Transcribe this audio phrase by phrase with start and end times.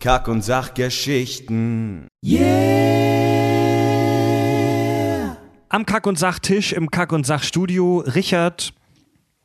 [0.00, 2.06] Kack- und Sachgeschichten.
[5.70, 8.72] Am Kack- und Sachtisch im Kack- und Sachstudio Richard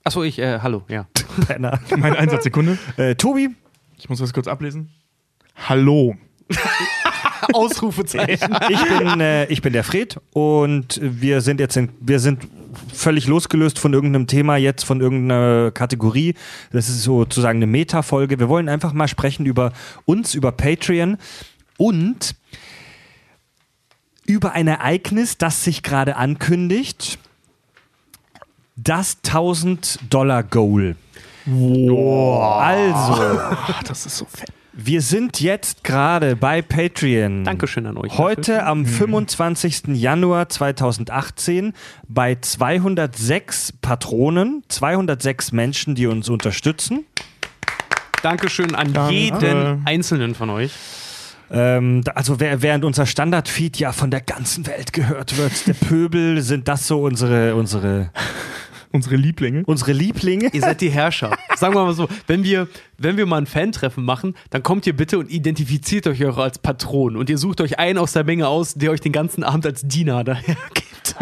[0.06, 1.08] Achso, ich, äh, hallo, ja.
[1.48, 2.78] Penner, Meine Einsatzsekunde.
[2.98, 3.50] äh, Tobi
[3.98, 4.90] Ich muss das kurz ablesen.
[5.68, 6.16] Hallo.
[7.54, 8.56] Ausrufezeichen.
[8.70, 12.48] Ich bin, äh, ich bin der Fred und wir sind jetzt in, wir sind
[12.94, 16.36] völlig losgelöst von irgendeinem Thema, jetzt von irgendeiner Kategorie.
[16.72, 18.40] Das ist sozusagen eine Meta-Folge.
[18.40, 19.74] Wir wollen einfach mal sprechen über
[20.06, 21.18] uns, über Patreon
[21.78, 22.36] und
[24.26, 27.20] über ein Ereignis, das sich gerade ankündigt.
[28.76, 30.96] Das 1000-Dollar-Goal.
[31.46, 33.40] Also,
[33.88, 34.52] Das ist so fett.
[34.74, 37.44] Wir sind jetzt gerade bei Patreon.
[37.44, 38.18] Dankeschön an euch.
[38.18, 39.90] Heute am 25.
[39.90, 41.74] Januar 2018
[42.08, 47.06] bei 206 Patronen, 206 Menschen, die uns unterstützen.
[48.24, 49.14] Dankeschön an Danke.
[49.14, 50.72] jeden einzelnen von euch.
[51.52, 56.68] Ähm, also während unser Standardfeed ja von der ganzen Welt gehört wird, der Pöbel, sind
[56.68, 58.10] das so unsere, unsere,
[58.94, 59.64] Unsere Lieblinge.
[59.66, 60.50] unsere Lieblinge.
[60.54, 61.36] Ihr seid die Herrscher.
[61.58, 62.68] Sagen wir mal so, wenn wir,
[63.00, 66.60] wenn wir mal ein Fan-Treffen machen, dann kommt ihr bitte und identifiziert euch auch als
[66.60, 69.66] Patron und ihr sucht euch einen aus der Menge aus, der euch den ganzen Abend
[69.66, 71.16] als Diener daher gibt.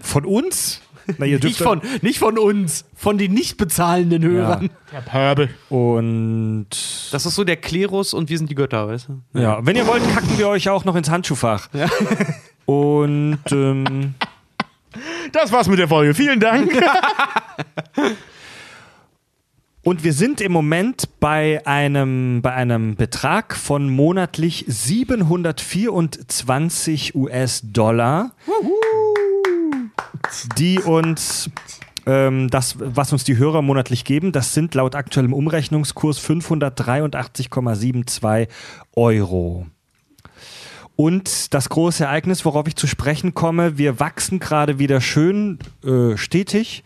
[0.00, 0.80] Von uns?
[1.18, 4.70] Na, ihr dürft Nicht von, nicht von uns, von den nicht bezahlenden Hörern.
[4.92, 5.50] Der Pöbel.
[5.68, 6.68] Und
[7.10, 9.40] Das ist so der Klerus und wir sind die Götter, weißt du?
[9.40, 11.68] ja, wenn ihr wollt, kacken wir euch auch noch ins Handschuhfach.
[12.66, 14.14] Und ähm,
[15.30, 16.14] Das war's mit der Folge.
[16.14, 16.72] Vielen Dank.
[19.84, 28.30] Und wir sind im Moment bei einem, bei einem Betrag von monatlich 724 US-Dollar,
[30.56, 31.50] die uns
[32.06, 38.46] ähm, das, was uns die Hörer monatlich geben, das sind laut aktuellem Umrechnungskurs 583,72
[38.94, 39.66] Euro.
[40.96, 46.16] Und das große Ereignis, worauf ich zu sprechen komme, wir wachsen gerade wieder schön äh,
[46.16, 46.84] stetig.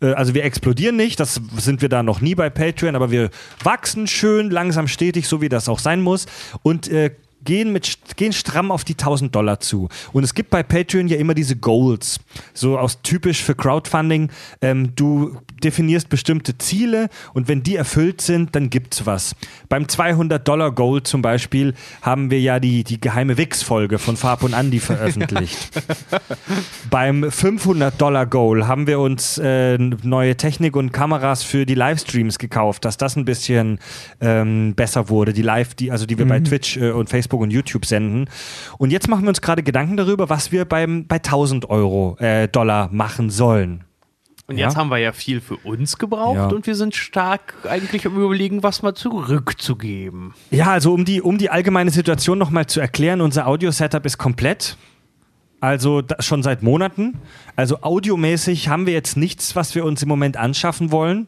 [0.00, 3.30] Äh, Also wir explodieren nicht, das sind wir da noch nie bei Patreon, aber wir
[3.62, 6.26] wachsen schön, langsam, stetig, so wie das auch sein muss.
[6.62, 7.10] Und äh,
[7.44, 9.88] gehen, mit, gehen stramm auf die 1000 Dollar zu.
[10.12, 12.20] Und es gibt bei Patreon ja immer diese Goals,
[12.52, 14.30] so aus typisch für Crowdfunding.
[14.60, 19.34] Ähm, du definierst bestimmte Ziele und wenn die erfüllt sind, dann gibt's was.
[19.68, 24.42] Beim 200 Dollar Goal zum Beispiel haben wir ja die, die geheime Wix-Folge von Farb
[24.42, 25.70] und Andy veröffentlicht.
[26.90, 32.38] Beim 500 Dollar Goal haben wir uns äh, neue Technik und Kameras für die Livestreams
[32.38, 33.78] gekauft, dass das ein bisschen
[34.20, 35.32] ähm, besser wurde.
[35.32, 38.28] Die Live, die, also die wir bei Twitch äh, und Facebook und YouTube senden.
[38.78, 42.48] Und jetzt machen wir uns gerade Gedanken darüber, was wir beim, bei 1000 Euro, äh,
[42.48, 43.84] Dollar machen sollen.
[44.46, 44.80] Und jetzt Ja.
[44.80, 46.46] haben wir ja viel für uns gebraucht Ja.
[46.48, 50.34] und wir sind stark eigentlich am überlegen, was mal zurückzugeben.
[50.50, 54.76] Ja, also um die, um die allgemeine Situation nochmal zu erklären, unser Audio-Setup ist komplett.
[55.60, 57.14] Also schon seit Monaten.
[57.56, 61.26] Also audiomäßig haben wir jetzt nichts, was wir uns im Moment anschaffen wollen.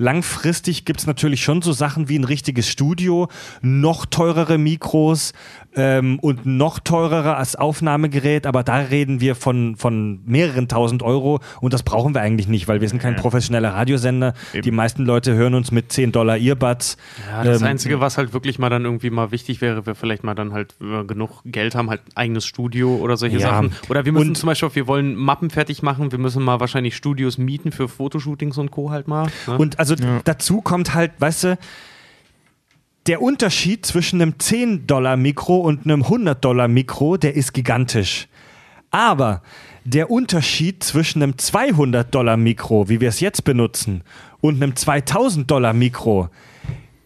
[0.00, 3.28] Langfristig gibt es natürlich schon so Sachen wie ein richtiges Studio,
[3.62, 5.32] noch teurere Mikros
[5.78, 11.40] ähm, und noch teurere als Aufnahmegerät, aber da reden wir von, von mehreren tausend Euro
[11.60, 14.34] und das brauchen wir eigentlich nicht, weil wir sind kein professioneller Radiosender.
[14.64, 16.96] Die meisten Leute hören uns mit 10 Dollar Earbuds.
[17.30, 20.24] Ja, das Ähm, Einzige, was halt wirklich mal dann irgendwie mal wichtig wäre, wäre vielleicht
[20.24, 23.48] mal dann halt, wenn wir genug Geld haben, halt ein eigenes Studio oder solche Ja.
[23.50, 23.72] Sachen.
[23.88, 26.96] Oder wir müssen Und- zum Beispiel, wir wollen Mappen fertig machen, wir müssen mal wahrscheinlich
[26.96, 28.90] Studios mieten für Fotoshootings und Co.
[28.90, 29.28] halt mal.
[29.46, 29.56] Ne?
[29.58, 29.94] Und also
[30.24, 31.58] dazu kommt halt, weißt du,
[33.08, 38.28] der Unterschied zwischen einem 10-Dollar-Mikro und einem 100-Dollar-Mikro, der ist gigantisch.
[38.90, 39.42] Aber
[39.84, 44.02] der Unterschied zwischen einem 200-Dollar-Mikro, wie wir es jetzt benutzen,
[44.42, 46.28] und einem 2000-Dollar-Mikro,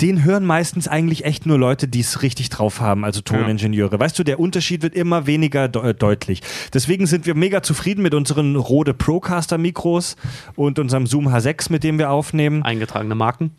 [0.00, 4.00] den hören meistens eigentlich echt nur Leute, die es richtig drauf haben, also Toningenieure.
[4.00, 6.42] Weißt du, der Unterschied wird immer weniger de deutlich.
[6.74, 10.16] Deswegen sind wir mega zufrieden mit unseren Rode Procaster-Mikros
[10.56, 12.64] und unserem Zoom H6, mit dem wir aufnehmen.
[12.64, 13.52] Eingetragene Marken.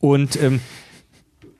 [0.00, 0.60] Und ähm,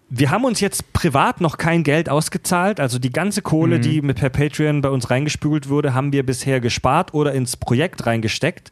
[0.09, 2.79] wir haben uns jetzt privat noch kein Geld ausgezahlt.
[2.79, 6.61] Also die ganze Kohle, die mit per Patreon bei uns reingespült wurde, haben wir bisher
[6.61, 8.71] gespart oder ins Projekt reingesteckt.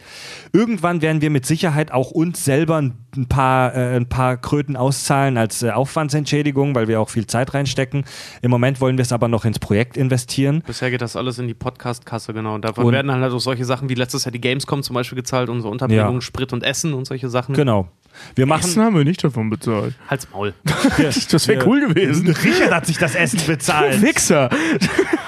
[0.52, 5.36] Irgendwann werden wir mit Sicherheit auch uns selber ein paar, äh, ein paar Kröten auszahlen
[5.36, 8.04] als äh, Aufwandsentschädigung, weil wir auch viel Zeit reinstecken.
[8.40, 10.62] Im Moment wollen wir es aber noch ins Projekt investieren.
[10.64, 12.54] Bisher geht das alles in die Podcast-Kasse, genau.
[12.54, 15.16] Und davon Und- werden halt auch solche Sachen wie letztes Jahr die Gamescom zum Beispiel
[15.16, 16.20] gezahlt, unsere Unterbringung, Ja.
[16.20, 17.54] Sprit und Essen und solche Sachen.
[17.56, 17.88] Genau.
[18.34, 18.64] Wir machen.
[18.64, 19.94] Essen haben wir nicht davon bezahlt.
[20.08, 20.54] Halt's Maul.
[21.30, 22.28] Das wäre cool gewesen.
[22.44, 24.00] Richard hat sich das Essen bezahlt.
[24.02, 24.50] Wichser.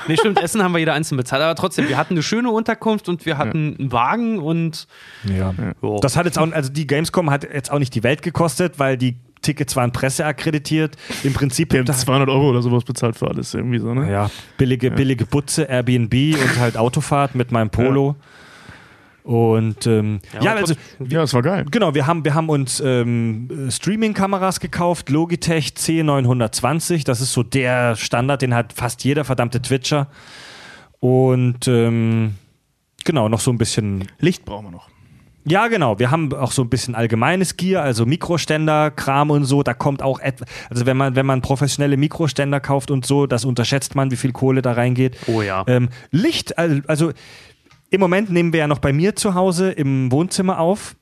[0.09, 1.43] Nee, stimmt, Essen haben wir jeder einzeln bezahlt.
[1.43, 4.87] Aber trotzdem, wir hatten eine schöne Unterkunft und wir hatten einen Wagen und
[5.25, 5.55] Ja.
[5.83, 5.99] Jo.
[6.01, 8.97] Das hat jetzt auch, also die Gamescom hat jetzt auch nicht die Welt gekostet, weil
[8.97, 10.97] die Tickets waren presseakkreditiert.
[11.23, 14.11] Im Prinzip Wir haben 200 Euro oder sowas bezahlt für alles irgendwie so, ne?
[14.11, 18.17] ja, billige, billige Butze, Airbnb und halt Autofahrt mit meinem Polo.
[19.27, 21.65] Und ähm, ja, aber also Ja, das war geil.
[21.69, 27.97] Genau, wir haben, wir haben uns ähm, Streaming-Kameras gekauft, Logitech C920, das ist so der
[27.97, 30.07] Standard, den hat fast jeder verdammte Twitcher.
[31.01, 32.37] Und ähm,
[33.05, 34.89] genau, noch so ein bisschen Licht brauchen wir noch.
[35.45, 35.99] ja, genau.
[35.99, 39.65] Wir haben auch so ein bisschen allgemeines Gear, also Mikroständer, Kram und so.
[39.65, 43.45] Da kommt auch etwas, also wenn man, wenn man professionelle Mikroständer kauft und so, das
[43.45, 45.17] unterschätzt man, wie viel Kohle da reingeht.
[45.27, 45.65] Oh ja.
[45.67, 47.13] Ähm, Licht, also, also
[47.91, 50.97] im Moment nehmen wir ja noch bei mir zu Hause im Wohnzimmer auf.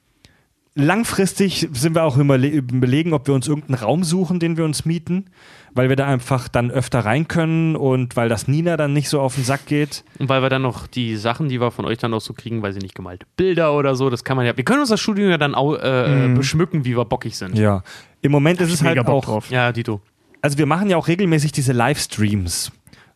[0.77, 4.85] Langfristig sind wir auch überle- überlegen, ob wir uns irgendeinen Raum suchen, den wir uns
[4.85, 5.27] mieten,
[5.73, 9.21] weil wir da einfach dann öfter rein können und weil das Nina dann nicht so
[9.21, 10.03] auf den Sack geht.
[10.19, 12.61] Und weil wir dann noch die Sachen, die wir von euch dann auch so kriegen,
[12.61, 14.57] weiß ich nicht, gemalte Bilder oder so, das kann man ja.
[14.57, 17.57] Wir können uns das Studio ja dann auch äh, beschmücken, wie wir bockig sind.
[17.57, 17.85] Ja.
[18.21, 19.51] Im Moment ist es halt auch drauf.
[19.51, 20.01] Ja, Dito.
[20.43, 22.73] also wir machen ja auch regelmäßig diese Livestreams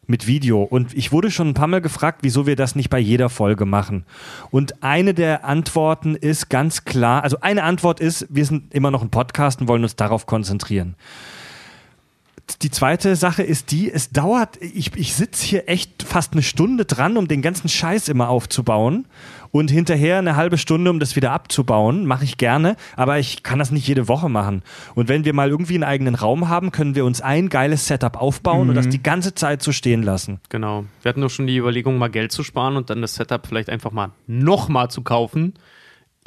[0.09, 2.99] mit Video und ich wurde schon ein paar Mal gefragt, wieso wir das nicht bei
[2.99, 4.05] jeder Folge machen.
[4.51, 9.03] Und eine der Antworten ist ganz klar, also eine Antwort ist, wir sind immer noch
[9.03, 10.97] ein Podcast und wollen uns darauf konzentrieren.
[12.63, 16.87] Die zweite Sache ist die, es dauert, ich, ich sitze hier echt fast eine Stunde
[16.87, 19.05] dran, um den ganzen Scheiß immer aufzubauen
[19.51, 22.07] und hinterher eine halbe Stunde, um das wieder abzubauen.
[22.07, 24.63] Mache ich gerne, aber ich kann das nicht jede Woche machen.
[24.95, 28.21] Und wenn wir mal irgendwie einen eigenen Raum haben, können wir uns ein geiles Setup
[28.21, 30.41] aufbauen und das die ganze Zeit so stehen lassen.
[30.49, 30.85] Genau.
[31.03, 33.71] Wir hatten doch schon die Überlegung, mal Geld zu sparen und dann das Setup vielleicht
[33.71, 35.55] einfach mal nochmal zu kaufen.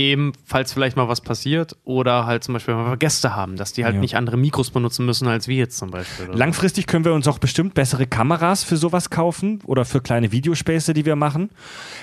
[0.02, 3.72] Eben, falls vielleicht mal was passiert oder halt zum Beispiel, wenn wir Gäste haben, dass
[3.74, 4.02] die halt Ja.
[4.02, 6.28] nicht andere Mikros benutzen müssen als wir jetzt zum Beispiel.
[6.34, 10.94] Langfristig können wir uns auch bestimmt bessere Kameras für sowas kaufen oder für kleine Videospäße,
[10.94, 11.50] die wir machen.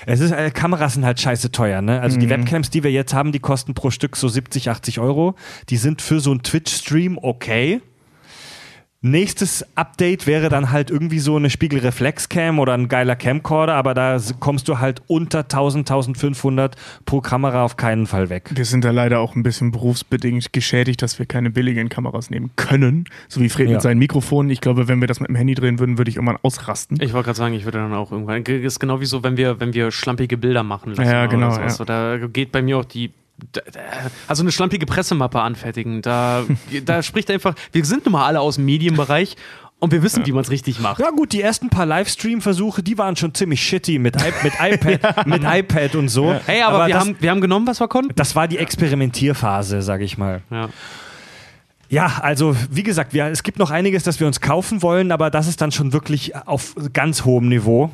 [0.05, 1.99] Es ist, äh, Kameras sind halt scheiße teuer, ne?
[1.99, 5.35] Also die Webcams, die wir jetzt haben, die kosten pro Stück so 70, 80 Euro.
[5.69, 7.81] Die sind für so einen Twitch-Stream okay.
[9.01, 14.17] Nächstes Update wäre dann halt irgendwie so eine Spiegelreflexcam oder ein geiler Camcorder, aber da
[14.41, 16.75] kommst du halt unter 1000, 1500
[17.05, 18.49] pro Kamera auf keinen Fall weg.
[18.53, 22.51] Wir sind da leider auch ein bisschen berufsbedingt geschädigt, dass wir keine billigen Kameras nehmen
[22.57, 23.05] können.
[23.29, 23.73] So wie Fred Ja.
[23.75, 24.49] mit seinen Mikrofonen.
[24.51, 26.97] Ich glaube, wenn wir das mit dem Handy drehen würden, würde ich irgendwann ausrasten.
[27.01, 28.43] Ich wollte gerade sagen, ich würde dann auch irgendwann.
[28.43, 31.09] Das ist genau wie so, wenn wir, wenn wir schlampige Bilder machen lassen.
[31.09, 31.61] Ja, oder genau, sowas.
[31.63, 31.69] ja.
[31.69, 33.11] So, da geht bei mir auch die.
[34.27, 36.01] Also eine schlampige Pressemappe anfertigen.
[36.01, 36.45] Da,
[36.85, 37.55] da spricht einfach.
[37.71, 39.35] Wir sind nun mal alle aus dem Medienbereich
[39.79, 40.99] und wir wissen, wie man es richtig macht.
[40.99, 45.25] Ja gut, die ersten paar Livestream-Versuche, die waren schon ziemlich shitty mit, I mit iPad,
[45.25, 46.35] mit iPad und so.
[46.45, 48.13] Hey, aber, wir, das, haben, wir haben genommen, was wir konnten.
[48.15, 50.41] das war die Experimentierphase, sag ich mal.
[50.51, 50.69] Ja.
[51.91, 55.31] Ja, also wie gesagt, wir, es gibt noch einiges, das wir uns kaufen wollen, aber
[55.31, 57.89] das ist dann schon wirklich auf ganz hohem Niveau.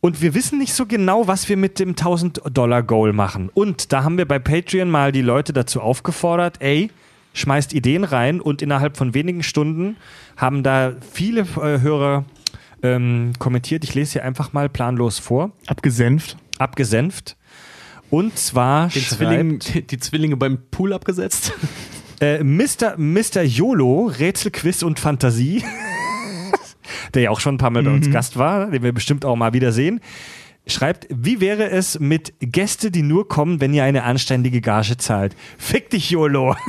[0.00, 3.50] Und wir wissen nicht so genau, was wir mit dem 1000-Dollar-Goal machen.
[3.52, 6.90] Und da haben wir bei Patreon mal die Leute dazu aufgefordert, ey,
[7.34, 9.96] schmeißt Ideen rein und innerhalb von wenigen Stunden
[10.36, 12.24] haben da viele äh, Hörer
[12.82, 13.84] ähm, kommentiert.
[13.84, 16.36] Ich lese hier einfach mal planlos vor, Abgesenft.
[16.58, 17.36] abgesenft.
[18.08, 19.58] Und zwar Den schreibt, Zwilling,
[19.88, 21.52] die Zwillinge beim Pool abgesetzt.
[22.20, 22.96] Äh, Mr.
[22.98, 23.42] Mr.
[23.42, 25.62] YOLO, Rätselquiz und Fantasie,
[27.14, 29.36] der ja auch schon ein paar Mal bei uns Gast war, den wir bestimmt auch
[29.36, 30.00] mal wiedersehen,
[30.66, 35.34] schreibt, wie wäre es mit Gäste, die nur kommen, wenn ihr eine anständige Gage zahlt?
[35.58, 36.56] Fick dich, YOLO.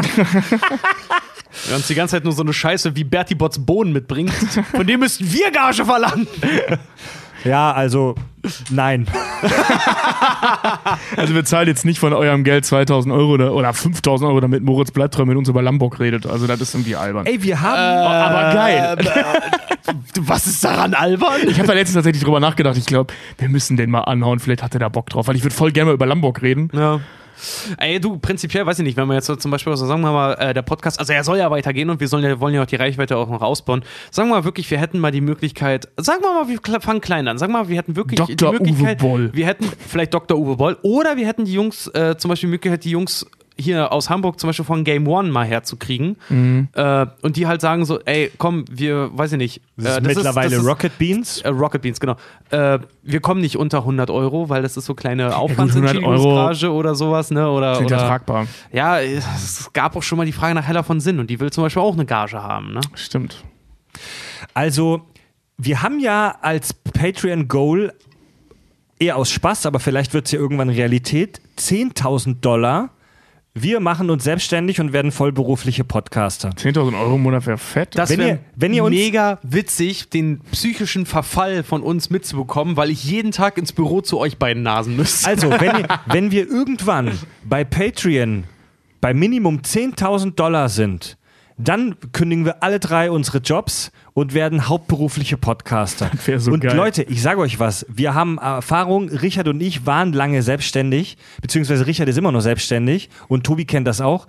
[1.67, 4.31] Der uns die ganze Zeit nur so eine Scheiße wie Bertie Botts Bohnen mitbringt.
[4.71, 6.27] Von dem müssten wir Gage verlangen.
[7.43, 8.15] ja, also,
[8.69, 9.07] nein.
[11.17, 14.63] Also wir zahlen jetzt nicht von eurem Geld 2000 Euro oder, oder 5000 Euro, damit
[14.63, 16.25] Moritz Bleibtreu mit uns über Lamborg redet.
[16.25, 17.25] Also das ist irgendwie albern.
[17.25, 17.77] Ey, wir haben.
[17.77, 18.97] aber geil.
[20.13, 21.41] Du, was ist daran albern?
[21.47, 22.77] Ich habe da letztens tatsächlich drüber nachgedacht.
[22.77, 24.39] Ich glaube, wir müssen den mal anhauen.
[24.39, 25.27] Vielleicht hat er da Bock drauf.
[25.27, 26.69] Weil ich würde voll gerne mal über Lamborg reden.
[26.73, 27.01] Ja.
[27.77, 30.11] Ey, du, prinzipiell, weiß ich nicht, wenn wir jetzt so zum Beispiel so sagen wir
[30.11, 32.63] mal, äh, der Podcast, also er soll ja weitergehen und wir sollen ja, wollen ja
[32.63, 33.83] auch die Reichweite auch noch ausbauen.
[34.09, 37.27] Sagen wir mal wirklich, wir hätten mal die Möglichkeit, sagen wir mal, wir fangen klein
[37.27, 38.49] an, sagen wir mal, wir hätten wirklich die Dr.
[38.49, 39.29] Uwe Möglichkeit, Boll.
[39.33, 40.37] wir hätten vielleicht Dr.
[40.37, 43.25] Uwe Boll oder wir hätten die Jungs, äh, zum Beispiel die Möglichkeit, die Jungs
[43.61, 46.67] hier aus Hamburg zum Beispiel von Game One mal herzukriegen Mhm.
[46.73, 49.61] äh, und die halt sagen so, ey, komm, wir, weiß ich nicht.
[49.77, 51.41] das äh, ist mittlerweile das ist- Rocket Beans.
[51.41, 52.15] äh, Rocket Beans, genau.
[52.49, 56.95] Äh, wir kommen nicht unter 100 Euro, weil das ist so kleine 100 Aufwandsentschädigungsrage oder
[56.95, 57.49] sowas, ne?
[57.49, 58.47] Oder, ja oder tragbar.
[58.73, 61.51] ja, es gab auch schon mal die Frage nach Heller von Sinn und die will
[61.51, 62.81] zum Beispiel auch eine Gage haben, ne?
[62.95, 63.43] Stimmt.
[64.53, 65.01] Also,
[65.57, 67.93] wir haben ja als Patreon-Goal
[68.99, 72.89] eher aus Spaß, aber vielleicht wird es ja irgendwann Realität, 10.000 Dollar.
[73.53, 76.51] Wir machen uns selbstständig und werden vollberufliche Podcaster.
[76.51, 77.97] 10.000 Euro im Monat wäre fett.
[77.97, 82.77] Das Wenn wäre ihr- wenn ihr uns- mega witzig, den psychischen Verfall von uns mitzubekommen,
[82.77, 85.27] weil ich jeden Tag ins Büro zu euch beiden Nasen müsste.
[85.27, 87.11] Also, wenn, ihr, wenn wir irgendwann
[87.43, 88.45] bei Patreon
[89.01, 91.17] bei Minimum 10.000 Dollar sind,
[91.67, 96.11] dann kündigen wir alle drei unsere Jobs und werden hauptberufliche Podcaster.
[96.37, 96.75] so und geil.
[96.75, 101.87] Leute, ich sage euch was, wir haben Erfahrung, Richard und ich waren lange selbstständig, beziehungsweise
[101.87, 104.27] Richard ist immer noch selbstständig und Tobi kennt das auch.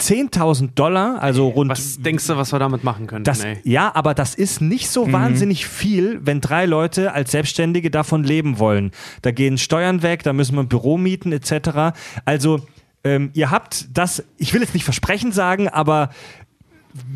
[0.00, 4.14] 10.000 Dollar, also rund Was denkst du, was wir damit machen könnten, das, ja, aber
[4.14, 8.92] das ist nicht so wahnsinnig viel, wenn drei Leute als Selbstständige davon leben wollen.
[9.20, 11.94] Da gehen Steuern weg, da müssen wir ein Büro mieten etc.
[12.24, 12.60] Also
[13.02, 16.10] ähm, ihr habt das, ich will jetzt nicht Versprechen sagen, aber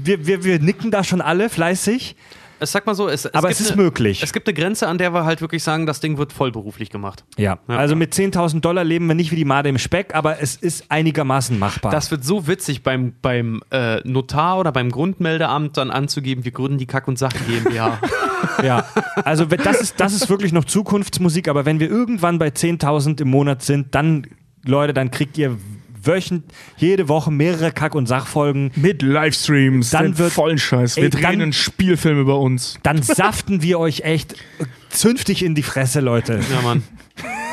[0.02, 2.16] wir, wir, wir nicken da schon alle fleißig.
[2.60, 4.22] Es sag mal so, es, es Aber es ist eine, möglich.
[4.22, 7.24] Es gibt eine Grenze, an der wir halt wirklich sagen, das Ding wird vollberuflich gemacht.
[7.36, 7.76] Ja, Ja.
[7.76, 10.90] also mit 10.000 Dollar leben wir nicht wie die Made im Speck, aber es ist
[10.90, 11.90] einigermaßen machbar.
[11.90, 16.78] Das wird so witzig beim, beim äh, Notar oder beim Grundmeldeamt dann anzugeben, wir gründen
[16.78, 18.00] die Kack- und Sache GmbH.
[18.62, 18.84] Ja,
[19.24, 23.28] also das ist, das ist wirklich noch Zukunftsmusik, aber wenn wir irgendwann bei 10.000 im
[23.30, 24.26] Monat sind, dann,
[24.64, 25.56] Leute, dann kriegt ihr
[26.06, 26.44] wöchent,
[26.76, 28.70] jede Woche mehrere Kack- und Sachfolgen.
[28.76, 30.96] Mit Livestreams, Dann wird- vollen Scheiß.
[30.96, 32.78] Wir Ey, drehen dann- einen Spielfilm über uns.
[32.82, 34.34] Dann saften wir euch echt
[34.90, 36.40] zünftig in die Fresse, Leute.
[36.52, 36.82] ja, Mann.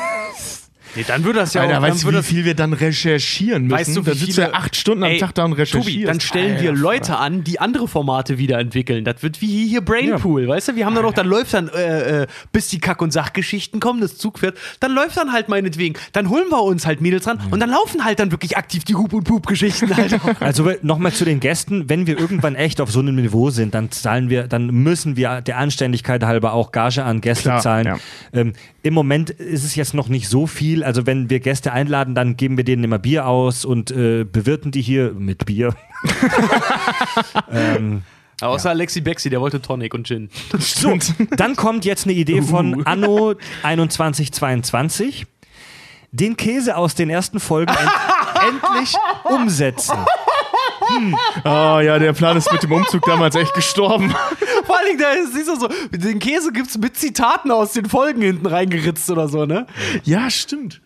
[0.94, 1.82] Nee, dann würde das ja Alter, auch.
[1.82, 3.78] weißt du, würde wie viel wir dann recherchieren müssen?
[3.78, 5.88] Weißt du, wie da sitzt ja acht Stunden am Ey, Tag da und recherchierst.
[5.88, 9.04] Tobi, dann stellen wir Alter, Leute an, die andere Formate wieder entwickeln.
[9.04, 10.76] Das wird wie hier, Brainpool, weißt du?
[10.76, 14.00] Wir haben dann noch, dann läuft dann, äh, äh, bis die Kack- und Sachgeschichten kommen,
[14.00, 15.94] das Zug fährt, dann läuft dann halt meinetwegen.
[16.12, 18.94] Dann holen wir uns halt Mädels ran und dann laufen halt dann wirklich aktiv die
[18.94, 20.40] Hup- und Pup-Geschichten halt auch.
[20.40, 23.90] Also nochmal zu den Gästen, wenn wir irgendwann echt auf so einem Niveau sind, dann
[23.90, 27.86] zahlen wir, dann müssen wir der Anständigkeit halber auch Gage an Gäste Klar, zahlen.
[27.86, 27.98] ja.
[28.32, 30.81] Ähm, Im Moment ist es jetzt noch nicht so viel.
[30.82, 34.70] Also wenn wir Gäste einladen, dann geben wir denen immer Bier aus und äh, bewirten
[34.70, 35.74] die hier mit Bier.
[37.52, 38.02] ähm,
[38.40, 40.28] Außer Alexi Bexi, der wollte Tonic und Gin.
[40.58, 40.98] so,
[41.36, 45.26] dann kommt jetzt eine Idee von Anno 2122.
[46.10, 47.90] Den Käse aus den ersten Folgen end
[48.62, 49.96] endlich umsetzen.
[51.44, 54.12] Oh ja, der Plan ist mit dem Umzug damals echt gestorben.
[54.82, 58.22] Allen Dingen, da ist, siehst du so, den Käse gibt's mit Zitaten aus den Folgen
[58.22, 59.66] hinten reingeritzt oder so, ne?
[60.04, 60.80] Ja, stimmt.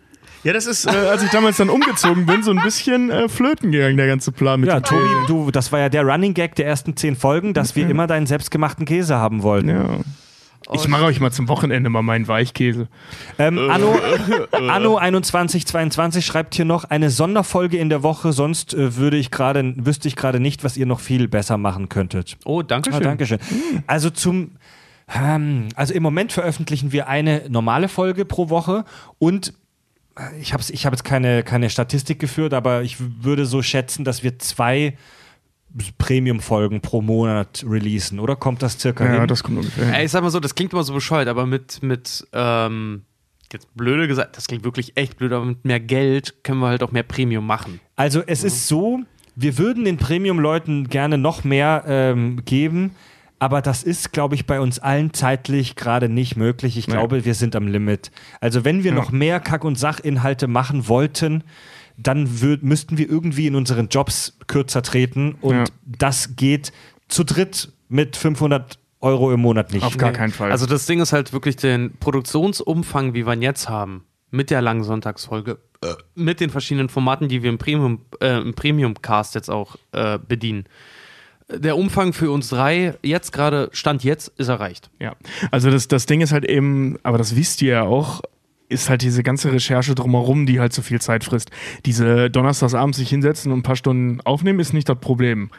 [0.44, 3.72] Ja, das ist, äh, als ich damals dann umgezogen bin, so ein bisschen äh, flöten
[3.72, 5.26] gegangen, der ganze Plan mit Ja, dem Tobi, Käse.
[5.26, 8.26] du, das war ja der Running Gag der ersten zehn Folgen, dass wir immer deinen
[8.26, 9.68] selbstgemachten Käse haben wollten.
[9.70, 9.88] Ja.
[10.72, 12.88] Ich mache euch mal zum Wochenende mal meinen Weichkäse.
[13.38, 13.96] Ähm, Anno,
[14.98, 19.74] Anno 2122 schreibt hier noch eine Sonderfolge in der Woche, sonst äh, würde ich gerade,
[19.76, 22.36] wüsste ich gerade nicht, was ihr noch viel besser machen könntet.
[22.44, 23.02] Oh, danke Ah, schön.
[23.04, 23.38] Dankeschön.
[23.86, 24.52] Also zum
[25.14, 28.84] ähm, also im Moment veröffentlichen wir eine normale Folge pro Woche
[29.18, 29.54] und
[30.18, 34.04] äh, ich habe ich hab jetzt keine, keine Statistik geführt, aber ich würde so schätzen,
[34.04, 34.96] dass wir zwei
[35.98, 39.28] Premium-Folgen pro Monat releasen, oder kommt das circa Ja, hin?
[39.28, 39.84] das kommt ungefähr.
[39.86, 39.94] hin.
[39.94, 43.02] Ey, ich sag mal so, das klingt immer so bescheuert, aber mit, mit, ähm,
[43.52, 46.82] jetzt blöde gesagt, das klingt wirklich echt blöd, aber mit mehr Geld können wir halt
[46.82, 47.80] auch mehr Premium machen.
[47.94, 49.00] Also es ist so,
[49.34, 52.92] wir würden den Premium-Leuten gerne noch mehr ähm, geben,
[53.38, 56.78] aber das ist, glaube ich, bei uns allen zeitlich gerade nicht möglich.
[56.78, 56.94] Ich Nee.
[56.94, 58.10] glaube, wir sind am Limit.
[58.40, 58.96] Also wenn wir Ja.
[58.96, 61.44] noch mehr Kack- und Sachinhalte machen wollten,
[61.96, 65.64] dann würd, müssten wir irgendwie in unseren Jobs kürzer treten und Ja.
[65.84, 66.72] das geht
[67.08, 69.84] zu dritt mit 500 Euro im Monat nicht.
[69.84, 70.50] Auf gar keinen Fall.
[70.50, 74.60] Also das Ding ist halt wirklich den Produktionsumfang, wie wir ihn jetzt haben, mit der
[74.62, 79.50] langen Sonntagsfolge, äh, mit den verschiedenen Formaten, die wir im Premium, äh, im Premium-Cast jetzt
[79.50, 80.64] auch äh, bedienen.
[81.48, 84.90] Der Umfang für uns drei, jetzt gerade, Stand jetzt, ist erreicht.
[84.98, 85.14] Ja,
[85.52, 88.20] also das, das Ding ist halt eben, aber das wisst ihr ja auch,
[88.68, 91.50] ist halt diese ganze Recherche drumherum, die halt so viel Zeit frisst.
[91.84, 95.50] Diese Donnerstagsabends sich hinsetzen und ein paar Stunden aufnehmen, ist nicht das Problem.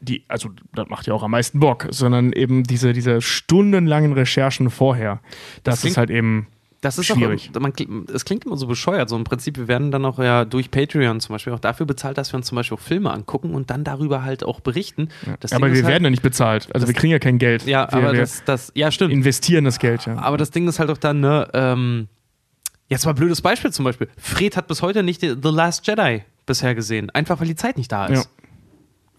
[0.00, 4.68] Die, also das macht ja auch am meisten Bock, sondern eben diese, diese stundenlangen Recherchen
[4.68, 5.20] vorher.
[5.62, 6.48] Das, klingt- ist halt eben
[6.80, 7.52] Das ist schwierig.
[7.56, 7.72] Auch, man,
[8.12, 9.08] es klingt immer so bescheuert.
[9.08, 12.18] So im Prinzip, wir werden dann auch ja durch Patreon zum Beispiel auch dafür bezahlt,
[12.18, 15.08] dass wir uns zum Beispiel auch Filme angucken und dann darüber halt auch berichten.
[15.38, 16.68] Das aber wir halt, werden ja nicht bezahlt.
[16.74, 17.64] Also wir kriegen ja kein Geld.
[17.66, 19.12] Ja, wir, aber wir das, das, ja, stimmt.
[19.12, 20.16] investieren das Geld, ja.
[20.18, 22.08] Aber das Ding ist halt auch dann, ne, ähm,
[22.92, 24.08] jetzt mal ein blödes Beispiel zum Beispiel.
[24.16, 27.10] Fred hat bis heute nicht The Last Jedi bisher gesehen.
[27.10, 28.24] Einfach weil die Zeit nicht da ist.
[28.24, 28.41] Ja.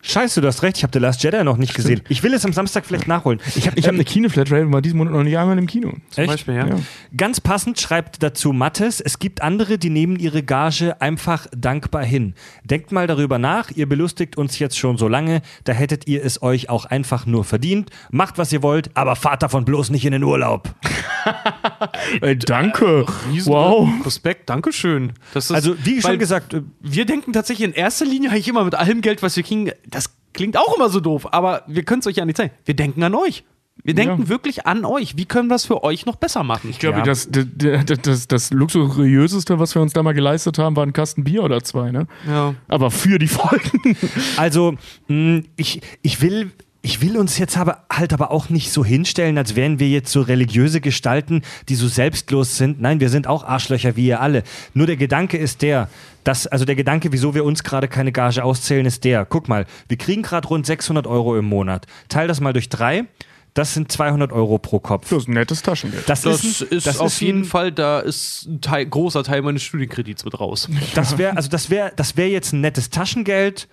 [0.05, 2.01] Scheiße, du hast recht, ich habe The Last Jedi noch nicht gesehen.
[2.10, 3.39] Ich will es am Samstag vielleicht nachholen.
[3.55, 5.93] Ich habe ich hab eine Kinoflatrate und war diesen Monat noch nicht einmal im Kino.
[6.10, 6.67] Zum Beispiel, ja.
[6.67, 6.75] Ja.
[7.15, 12.33] Ganz passend schreibt dazu Mattes, es gibt andere, die nehmen ihre Gage einfach dankbar hin.
[12.65, 16.41] Denkt mal darüber nach, ihr belustigt uns jetzt schon so lange, da hättet ihr es
[16.43, 17.89] euch auch einfach nur verdient.
[18.12, 20.75] Macht, was ihr wollt, aber fahrt davon bloß nicht in den Urlaub.
[22.22, 23.05] Ey, danke.
[23.31, 23.89] Riesen Wow.
[24.05, 25.13] Respekt, Dankeschön.
[25.33, 28.65] Das ist, Also, wie schon gesagt, äh, wir denken tatsächlich in erster Linie eigentlich immer
[28.65, 32.00] mit allem Geld, was wir kriegen, das klingt auch immer so doof, aber wir können
[32.01, 32.53] es euch ja nicht zeigen.
[32.65, 33.43] Wir denken an euch.
[33.83, 34.29] Wir denken Ja.
[34.29, 35.17] wirklich an euch.
[35.17, 36.69] Wie können wir das für euch noch besser machen?
[36.69, 37.03] Ich glaube, Ja.
[37.03, 41.23] das, das, das, das luxuriöseste, was wir uns da mal geleistet haben, war ein Kasten
[41.23, 42.07] Bier oder zwei, ne?
[42.27, 42.53] ja.
[42.67, 43.97] Aber für die Folgen.
[44.38, 44.75] Also,
[45.07, 46.51] mh, ich, ich will.
[46.86, 50.12] Ich will uns jetzt aber halt aber auch nicht so hinstellen, als wären wir jetzt
[50.12, 52.82] so religiöse Gestalten, die so selbstlos sind.
[52.82, 54.44] Nein, wir sind auch Arschlöcher wie ihr alle.
[54.74, 55.88] Nur der Gedanke ist der,
[56.25, 59.24] dass, also der Gedanke, wieso wir uns gerade keine Gage auszählen, ist der.
[59.25, 61.86] Guck mal, wir kriegen gerade rund 600 Euro im Monat.
[62.10, 63.06] Teil das mal durch drei.
[63.54, 65.10] Das sind 200 Euro pro Kopf.
[65.10, 66.10] Das ist ein nettes Taschengeld.
[66.10, 68.88] Das, Das ist, ein- ist das auf ist jeden ein, Fall, da ist ein Teil,
[68.88, 70.68] großer Teil meines Studienkredits mit raus.
[70.96, 73.70] Das wäre also das wäre das wäre jetzt ein nettes Taschengeld,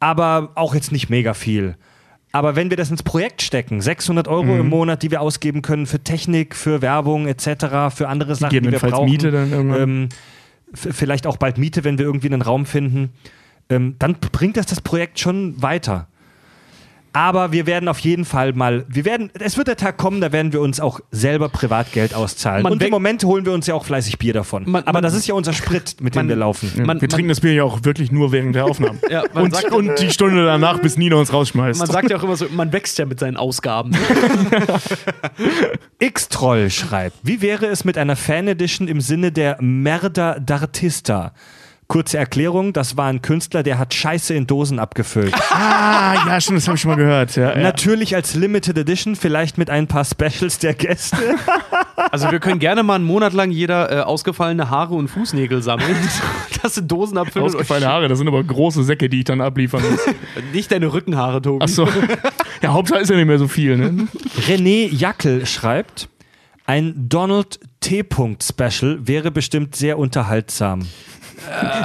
[0.00, 1.76] aber auch jetzt nicht mega viel.
[2.32, 4.60] Aber wenn wir das ins Projekt stecken, 600 Euro Mhm.
[4.60, 8.70] im Monat, die wir ausgeben können für Technik, für Werbung etc., für andere Sachen, die
[8.70, 9.82] wir brauchen, Miete dann irgendwann.
[9.82, 10.08] ähm,
[10.74, 13.10] vielleicht auch bald Miete, wenn wir irgendwie einen Raum finden,
[13.68, 16.08] ähm, dann bringt das das Projekt schon weiter.
[17.14, 20.32] Aber wir werden auf jeden Fall mal, wir werden, es wird der Tag kommen, da
[20.32, 22.62] werden wir uns auch selber Privatgeld auszahlen.
[22.62, 24.62] Man Und im Moment holen wir uns ja auch fleißig Bier davon.
[24.70, 26.72] Man- Aber man- das ist ja unser Sprit, mit dem wir laufen.
[26.74, 28.98] Ja, Man- wir trinken das Bier ja auch wirklich nur während der Aufnahmen.
[29.10, 31.78] Ja, und, sagt- und die Stunde danach, bis Nina uns rausschmeißt.
[31.80, 33.90] Man sagt ja auch immer so, man wächst ja mit seinen Ausgaben.
[35.98, 41.32] X-Troll schreibt, wie wäre es mit einer Fan-Edition im Sinne der Merda d'Artista?
[41.88, 45.34] Kurze Erklärung, das war ein Künstler, der hat Scheiße in Dosen abgefüllt.
[45.50, 47.36] ah, ja, stimmt, das habe ich schon mal gehört.
[47.36, 47.62] Ja, ja.
[47.62, 51.16] Natürlich als Limited Edition, vielleicht mit ein paar Specials der Gäste.
[52.10, 55.96] Also wir können gerne mal einen Monat lang jeder äh, ausgefallene Haare und Fußnägel sammeln.
[56.62, 57.46] Das sind Dosen abfüllen.
[57.46, 60.00] Ausgefallene Haare, das sind aber große Säcke, die ich dann abliefern muss.
[60.52, 61.64] Nicht deine Rückenhaare, Tobi.
[61.64, 61.88] Achso.
[62.62, 64.08] Ja, Hauptsache ist ja nicht mehr so viel, ne?
[64.46, 66.08] René Jackel schreibt,
[66.66, 68.04] ein Donald T.
[68.40, 70.86] Special wäre bestimmt sehr unterhaltsam.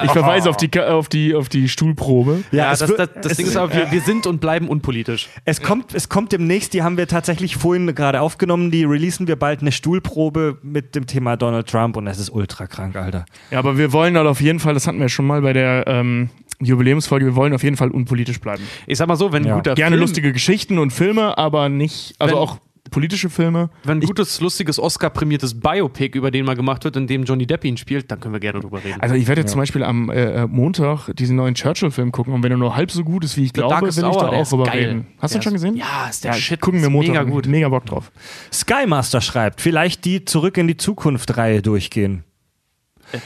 [0.03, 2.43] Ich verweise auf die, auf die, auf die Stuhlprobe.
[2.51, 5.29] Ja, das, das, das Ding ist aber, wir, wir sind und bleiben unpolitisch.
[5.45, 9.35] Es kommt, es kommt demnächst, die haben wir tatsächlich vorhin gerade aufgenommen, die releasen wir
[9.35, 13.25] bald eine Stuhlprobe mit dem Thema Donald Trump und es ist ultra krank, Alter.
[13.51, 15.85] Ja, aber wir wollen halt auf jeden Fall, das hatten wir schon mal bei der
[15.87, 18.63] ähm, Jubiläumsfolge, wir wollen auf jeden Fall unpolitisch bleiben.
[18.87, 19.55] Ich sag mal so, wenn ein Ja.
[19.55, 22.57] guter Gerne Film, lustige Geschichten und Filme, aber nicht, also Wenn- auch
[22.91, 23.69] politische Filme.
[23.83, 27.63] wenn ein gutes, lustiges, Oscar-prämiertes Biopic über den mal gemacht wird, in dem Johnny Depp
[27.65, 28.99] ihn spielt, dann können wir gerne drüber reden.
[29.01, 32.43] Also ich werde jetzt zum Beispiel am äh, äh, Montag diesen neuen Churchill-Film gucken und
[32.43, 34.27] wenn er nur halb so gut ist, wie ich glaube, will Darkest ich Hour, da
[34.37, 34.85] auch drüber geil.
[34.85, 35.07] reden.
[35.19, 35.75] Hast du ihn schon gesehen?
[35.77, 36.59] Ja, ist der Ja, Shit.
[36.61, 37.13] gucken wir Montag.
[37.13, 37.47] Mega gut.
[37.47, 38.11] Mega Bock drauf.
[38.53, 42.23] Skymaster schreibt, vielleicht die Zurück in die Zukunft-Reihe durchgehen.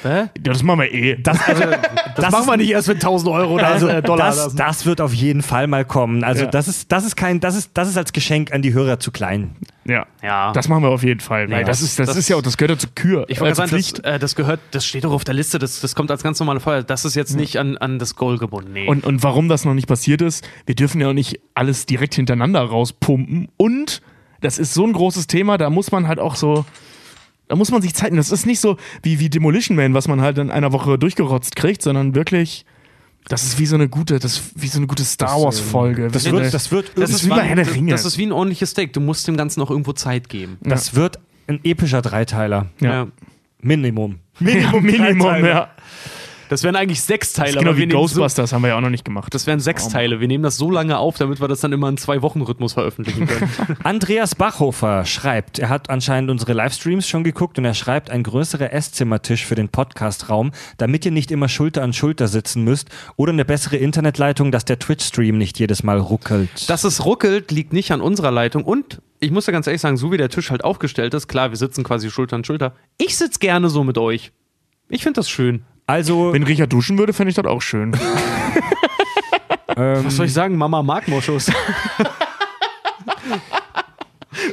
[0.04, 0.10] Hä?
[0.20, 1.16] Ja, das machen wir eh.
[1.22, 1.64] Das, also,
[2.16, 4.28] Das, machen wir nicht erst mit 1000 Euro oder also, äh, Dollar.
[4.28, 6.24] das, das wird auf jeden Fall mal kommen.
[6.24, 6.50] Also Ja.
[6.52, 9.12] das ist, das ist kein, das ist, das ist als Geschenk an die Hörer zu
[9.12, 9.56] klein.
[9.86, 10.06] Ja.
[10.22, 10.52] Ja.
[10.52, 11.50] Das machen wir auf jeden Fall.
[11.50, 11.66] Weil Ja.
[11.66, 13.26] das, ist, das, Das- ist ja auch, das gehört ja zur Kür.
[13.28, 15.82] Ich wollte äh, sagen, das, äh, das gehört, das steht doch auf der Liste, das,
[15.82, 16.84] das kommt als ganz normale Feuer.
[16.84, 18.74] Das ist jetzt nicht an, an das Goal gebunden.
[18.74, 18.88] Nee.
[18.88, 22.14] Und, und warum das noch nicht passiert ist, wir dürfen ja auch nicht alles direkt
[22.16, 23.48] hintereinander rauspumpen.
[23.58, 24.02] Und
[24.42, 26.66] das ist so ein großes Thema, da muss man halt auch so.
[27.52, 28.16] Da muss man sich Zeit nehmen.
[28.16, 31.58] Das ist nicht so wie, wie Demolition Man, was man halt in einer Woche durchgerotzt
[31.58, 32.66] kriegt, sondern wirklich.
[33.28, 36.08] Das ist wie so eine gute, das wie so eine gute Star Wars Folge.
[36.08, 37.92] Das Wie wird, das wird, Das ist wie bei Herr der Ringe.
[37.92, 38.94] Das ist wie ein ordentliches Steak.
[38.94, 40.60] Du musst dem Ganzen auch irgendwo Zeit geben.
[40.62, 42.68] das wird ein epischer Dreiteiler.
[42.80, 43.08] ja.
[43.64, 44.20] Minimum.
[44.40, 45.50] Ja, Minimum, Dreiteiler.
[45.50, 45.70] ja.
[46.52, 47.60] Das wären eigentlich sechs Teile.
[47.60, 49.34] genau wie nehmen so, Ghostbusters haben wir ja auch noch nicht gemacht.
[49.34, 50.20] das wären sechs Teile.
[50.20, 52.74] Wir nehmen das so lange auf, damit wir das dann immer in zwei Wochen Rhythmus
[52.74, 53.78] veröffentlichen können.
[53.84, 58.74] Andreas Bachhofer schreibt, er hat anscheinend unsere Livestreams schon geguckt und er schreibt, ein größerer
[58.74, 63.46] Esszimmertisch für den Podcastraum, damit ihr nicht immer Schulter an Schulter sitzen müsst oder eine
[63.46, 66.70] bessere Internetleitung, dass der Twitch-Stream nicht jedes Mal ruckelt.
[66.70, 68.66] Dass es ruckelt, liegt nicht an unserer Leitung.
[68.66, 71.52] Und ich muss ja ganz ehrlich sagen, so wie der Tisch halt aufgestellt ist, klar,
[71.52, 72.76] wir sitzen quasi Schulter an Schulter.
[72.98, 74.34] Ich sitze gerne so mit euch.
[74.90, 75.64] Ich finde das schön.
[75.92, 77.92] Also, Wenn Richard duschen würde, fände ich das auch schön.
[79.76, 80.56] Was soll ich sagen?
[80.58, 81.52] Mama mag Moschus.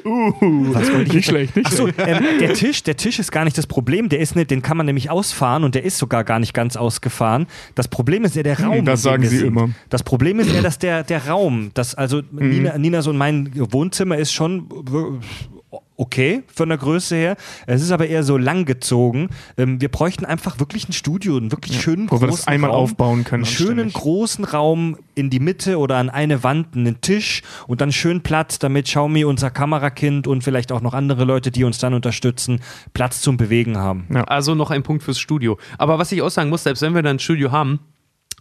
[0.05, 0.75] Uh,
[1.13, 4.09] nicht schlecht, nicht Achso, ähm, der Tisch, der Tisch ist gar nicht das Problem.
[4.09, 6.77] Der ist nicht, den kann man nämlich ausfahren und der ist sogar gar nicht ganz
[6.77, 7.47] ausgefahren.
[7.75, 8.79] Das Problem ist ja der Raum.
[8.79, 9.49] Hm, das sagen Sie sind.
[9.49, 9.69] immer.
[9.91, 12.49] Das Problem ist ja, dass der, der Raum, das, also Mhm.
[12.51, 14.69] Nina, Nina, so mein Wohnzimmer ist schon
[15.99, 17.37] okay von der Größe her.
[17.67, 19.29] Es ist aber eher so langgezogen.
[19.59, 22.71] Ähm, wir bräuchten einfach wirklich ein Studio, einen wirklich schönen wo wir großen das einmal
[22.71, 23.95] Raum, aufbauen können, Einen schönen anständig.
[23.95, 28.59] großen Raum in die Mitte oder an eine Wand einen Tisch und dann schön Platz,
[28.59, 32.61] damit Xiaomi, unser Kamerakind und vielleicht auch noch andere Leute, die uns dann unterstützen,
[32.95, 34.07] Platz zum Bewegen haben.
[34.15, 34.25] Ja.
[34.25, 35.59] Also noch ein Punkt fürs Studio.
[35.77, 37.81] Aber was ich auch sagen muss, selbst wenn wir dann ein Studio haben,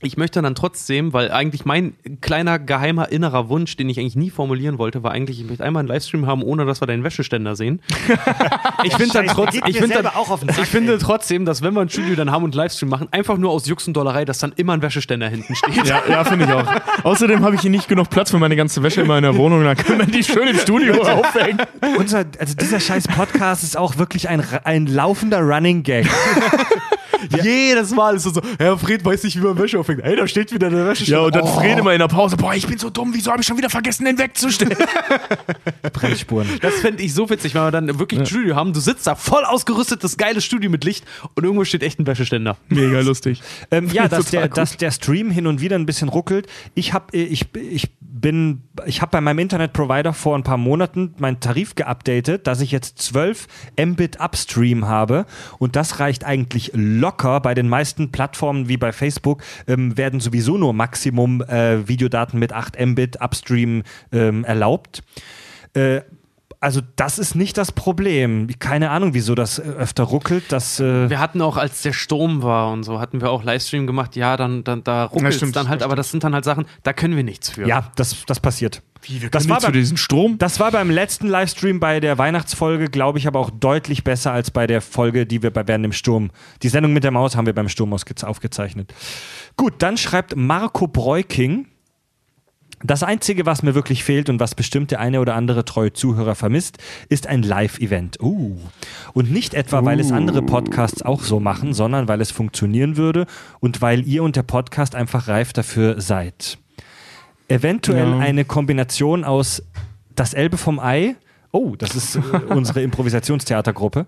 [0.02, 4.30] ich möchte dann trotzdem, weil eigentlich mein kleiner geheimer innerer Wunsch, den ich eigentlich nie
[4.30, 7.56] formulieren wollte, war eigentlich, ich möchte einmal einen Livestream haben, ohne dass wir deinen Wäscheständer
[7.56, 7.82] sehen.
[8.84, 10.64] ich finde dann Scheiße, trotz, geht ich mir finde dann, selber auch auf den Sack,
[10.64, 13.38] ich finde trotzdem, dass wenn wir ein Studio dann haben und einen Livestream machen, einfach
[13.38, 15.88] nur aus Jux und Dollerei, dass dann immer ein Wäscheständer hinten steht.
[15.88, 16.68] Ja, ja finde ich auch.
[17.04, 19.64] Außerdem habe ich hier nicht genug Platz für meine ganze Wäsche in meiner Wohnung.
[19.64, 21.60] Dann können wir die schön im Studio aufhängen.
[21.98, 26.08] Unser, also dieser scheiß Podcast ist auch wirklich ein, ein laufender Running Gag.
[27.44, 30.04] Jedes Mal ist es so, Herr Fred weiß nicht, wie man Wäsche aufhängt.
[30.04, 31.20] Ey, da steht wieder der Wäscheständer.
[31.20, 33.42] Ja, und dann Fred immer in der Pause, boah, ich bin so dumm, wieso habe
[33.42, 34.78] ich schon wieder vergessen, den wegzustellen?
[35.94, 36.48] Bremsspuren.
[36.62, 38.74] Das fände ich so witzig, wenn wir dann wirklich ein Studio haben.
[38.74, 42.08] Du sitzt da voll ausgerüstet, das geile Studio mit Licht und irgendwo steht echt ein
[42.08, 42.58] Wäscheständer.
[42.70, 43.42] Mega lustig.
[43.72, 44.58] Ähm, ja, dass der, gut.
[44.58, 46.48] dass der Stream hin und wieder ein bisschen ruckelt.
[46.76, 51.40] Ich habe ich, ich bin, ich habe bei meinem Internetprovider vor ein paar Monaten meinen
[51.40, 53.48] Tarif geupdatet, dass ich jetzt 12
[53.80, 55.26] Mbit Upstream habe
[55.60, 57.40] und das reicht eigentlich locker.
[57.40, 59.44] Bei den meisten Plattformen wie bei Facebook
[59.78, 65.04] ähm, werden sowieso nur Maximum äh, Videodaten mit 8 Mbit Upstream ähm, erlaubt.
[65.74, 66.02] Äh,
[66.60, 68.48] also das ist nicht das Problem.
[68.60, 70.46] Keine Ahnung, wieso das äh, öfter ruckelt.
[70.50, 73.86] Das, äh, Wir hatten auch, als der Sturm war und so, hatten wir auch Livestream
[73.86, 74.16] gemacht.
[74.16, 76.94] Ja, dann, dann da ruckelt es dann halt, aber das sind dann halt Sachen, da
[76.94, 77.68] können wir nichts für.
[77.68, 78.82] ja, das, das passiert.
[79.08, 80.38] Wie, wir Das war zu beim- diesem Strom?
[80.38, 84.52] Das war beim letzten Livestream bei der Weihnachtsfolge, glaube ich, aber auch deutlich besser als
[84.52, 86.32] bei der Folge, die wir bei Während dem Sturm.
[86.64, 88.94] Die Sendung mit der Maus haben wir beim Sturm aufgezeichnet.
[89.56, 91.68] Gut, dann schreibt Marco Breuking.
[92.84, 96.36] Das Einzige, was mir wirklich fehlt und was bestimmt der eine oder andere treue Zuhörer
[96.36, 96.78] vermisst,
[97.10, 98.22] ist ein Live-Event.
[98.22, 98.56] Uh.
[99.14, 103.26] Und nicht etwa, weil es andere Podcasts auch so machen, sondern weil es funktionieren würde
[103.60, 106.60] und weil ihr und der Podcast einfach reif dafür seid.
[107.48, 108.20] Eventuell Ja.
[108.20, 109.64] eine Kombination aus
[110.16, 111.16] Das Elbe vom Ei,
[111.52, 114.06] oh, das ist äh, unsere Improvisationstheatergruppe,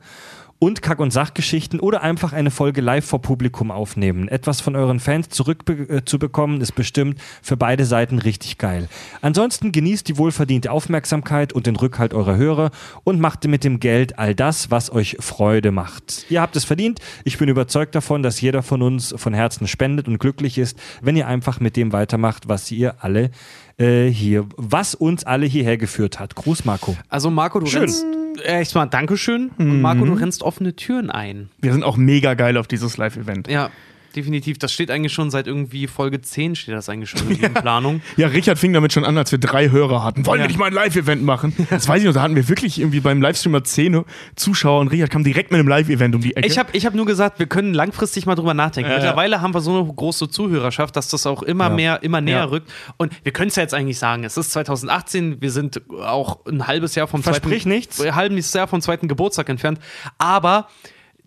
[0.59, 4.27] und Kack- und Sachgeschichten oder einfach eine Folge live vor Publikum aufnehmen.
[4.27, 8.89] Etwas von euren Fans zurückzubekommen, äh, zu bekommen, ist bestimmt für beide Seiten richtig geil.
[9.21, 12.71] Ansonsten genießt die wohlverdiente Aufmerksamkeit und den Rückhalt eurer Hörer
[13.05, 16.25] und macht mit dem Geld all das, was euch Freude macht.
[16.29, 16.99] Ihr habt es verdient.
[17.23, 21.15] Ich bin überzeugt davon, dass jeder von uns von Herzen spendet und glücklich ist, wenn
[21.15, 23.31] ihr einfach mit dem weitermacht, was ihr alle
[23.77, 26.35] äh, hier, was uns alle hierher geführt hat.
[26.35, 26.97] Gruß, Marco.
[27.07, 27.81] Also Marco, du Schön.
[27.81, 28.05] rennst
[28.43, 31.49] erstmal Dankeschön und Marco, du rennst offene Türen ein.
[31.59, 33.47] Wir sind auch mega geil auf dieses Live-Event.
[33.47, 33.69] Ja,
[34.15, 34.57] definitiv.
[34.59, 38.01] Das steht eigentlich schon seit irgendwie Folge 10 steht das eigentlich schon in Planung.
[38.17, 40.25] Ja, Richard fing damit schon an, als wir drei Hörer hatten.
[40.25, 41.53] Wollen wir nicht mal ein Live-Event machen?
[41.69, 44.03] Das weiß ich noch, da hatten wir wirklich irgendwie beim Livestreamer 10
[44.35, 46.47] Zuschauer und Richard kam direkt mit einem Live-Event um die Ecke.
[46.47, 48.89] Ich habe ich hab nur gesagt, wir können langfristig mal drüber nachdenken.
[48.89, 49.03] Ja, ja.
[49.03, 52.43] Mittlerweile haben wir so eine große Zuhörerschaft, dass das auch immer mehr, immer näher Ja.
[52.45, 52.69] rückt.
[52.97, 56.67] Und wir können es ja jetzt eigentlich sagen, es ist 2018, wir sind auch ein
[56.67, 58.01] halbes Jahr vom Versprich zweiten, nichts.
[58.01, 59.79] Ein halbes Jahr vom zweiten Geburtstag entfernt.
[60.17, 60.67] Aber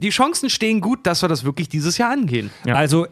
[0.02, 2.50] die Chancen stehen gut, dass wir das wirklich dieses Jahr angehen.
[2.66, 2.74] Ja.
[2.74, 3.06] Also,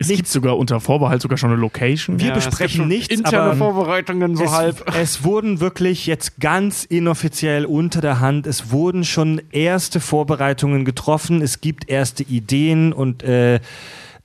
[0.00, 2.20] es gibt sogar unter Vorbehalt sogar schon eine Location.
[2.20, 4.94] wir Ja, besprechen nichts, Interne aber Vorbereitungen so es, halb.
[4.94, 11.42] es wurden wirklich jetzt ganz inoffiziell unter der Hand, es wurden schon erste Vorbereitungen getroffen,
[11.42, 13.58] es gibt erste Ideen und äh,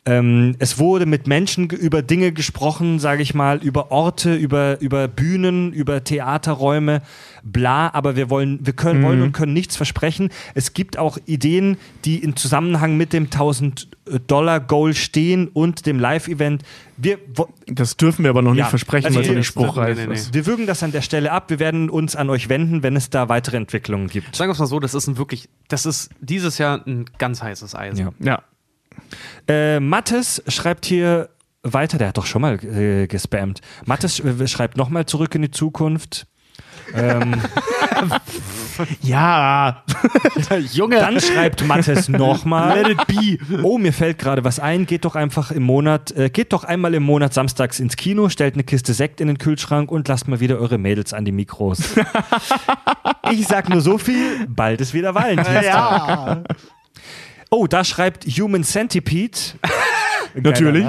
[0.06, 5.08] ähm, es wurde mit Menschen über Dinge gesprochen, sage ich mal, über Orte, über, über
[5.08, 7.02] Bühnen, über Theaterräume,
[7.42, 10.30] bla, aber wir wollen, wir können, wollen und können nichts versprechen.
[10.56, 13.88] Es gibt auch Ideen, die in Zusammenhang mit dem 1000
[14.28, 16.64] Dollar Goal stehen und dem Live-Event.
[16.98, 18.66] Wir, wo- Das dürfen wir aber noch nicht Ja.
[18.68, 20.34] versprechen, Also weil es noch nee, nicht das- spruchreif nee, nee, ist.
[20.34, 21.50] wir würgen das an der Stelle ab.
[21.50, 24.36] Wir werden uns an euch wenden, wenn es da weitere Entwicklungen gibt.
[24.36, 27.42] Sagen wir es mal so, das ist ein wirklich, das ist dieses Jahr ein ganz
[27.42, 28.00] heißes Eisen.
[28.20, 28.26] Ja.
[28.34, 28.44] Ja.
[29.48, 31.30] Äh, Mattes schreibt hier
[31.64, 33.62] weiter, der hat doch schon mal äh, gespammt.
[33.86, 36.28] Mattes sch- schreibt nochmal zurück in die Zukunft.
[36.94, 37.42] Ähm,
[39.02, 39.84] Ja.
[40.74, 42.82] Junge, dann schreibt Mattes nochmal.
[42.82, 43.38] Let it be.
[43.64, 44.86] Oh, mir fällt gerade was ein.
[44.86, 48.56] Geht doch einfach im Monat, äh, geht doch einmal im Monat samstags ins Kino, stellt
[48.56, 51.96] eine Kiste Sekt in den Kühlschrank und lasst mal wieder eure Mädels an die Mikros.
[53.32, 56.44] ich sag nur so viel, bald ist wieder Valentinstag.
[57.56, 59.38] Oh, da schreibt Human Centipede.
[60.34, 60.84] Natürlich.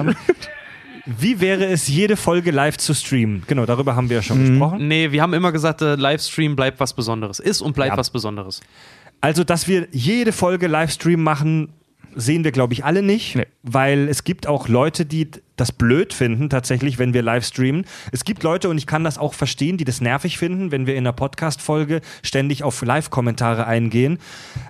[1.04, 3.42] Wie wäre es, jede Folge live zu streamen?
[3.46, 4.88] Genau, darüber haben wir ja schon gesprochen.
[4.88, 7.38] Nee, wir haben immer gesagt, äh, Livestream bleibt was Besonderes.
[7.38, 7.98] Ist und bleibt Ja.
[7.98, 8.62] was Besonderes.
[9.20, 11.68] Also, dass wir jede Folge Livestream machen,
[12.14, 13.46] sehen wir, glaube ich, alle nicht, Nee.
[13.62, 17.84] weil es gibt auch Leute, die das blöd finden, tatsächlich, wenn wir live streamen.
[18.12, 20.94] Es gibt Leute, und ich kann das auch verstehen, die das nervig finden, wenn wir
[20.94, 24.18] in einer Podcast-Folge ständig auf Live-Kommentare eingehen.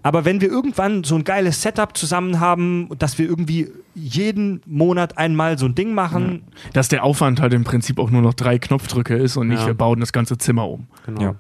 [0.02, 5.16] Aber wenn wir irgendwann so ein geiles Setup zusammen haben, dass wir irgendwie jeden Monat
[5.18, 6.42] einmal so ein Ding machen,
[6.72, 9.66] Dass der Aufwand halt im Prinzip auch nur noch drei Knopfdrücke ist und nicht, Ja.
[9.68, 10.86] wir bauen das ganze Zimmer um.
[11.06, 11.20] Genau.
[11.22, 11.34] Ja.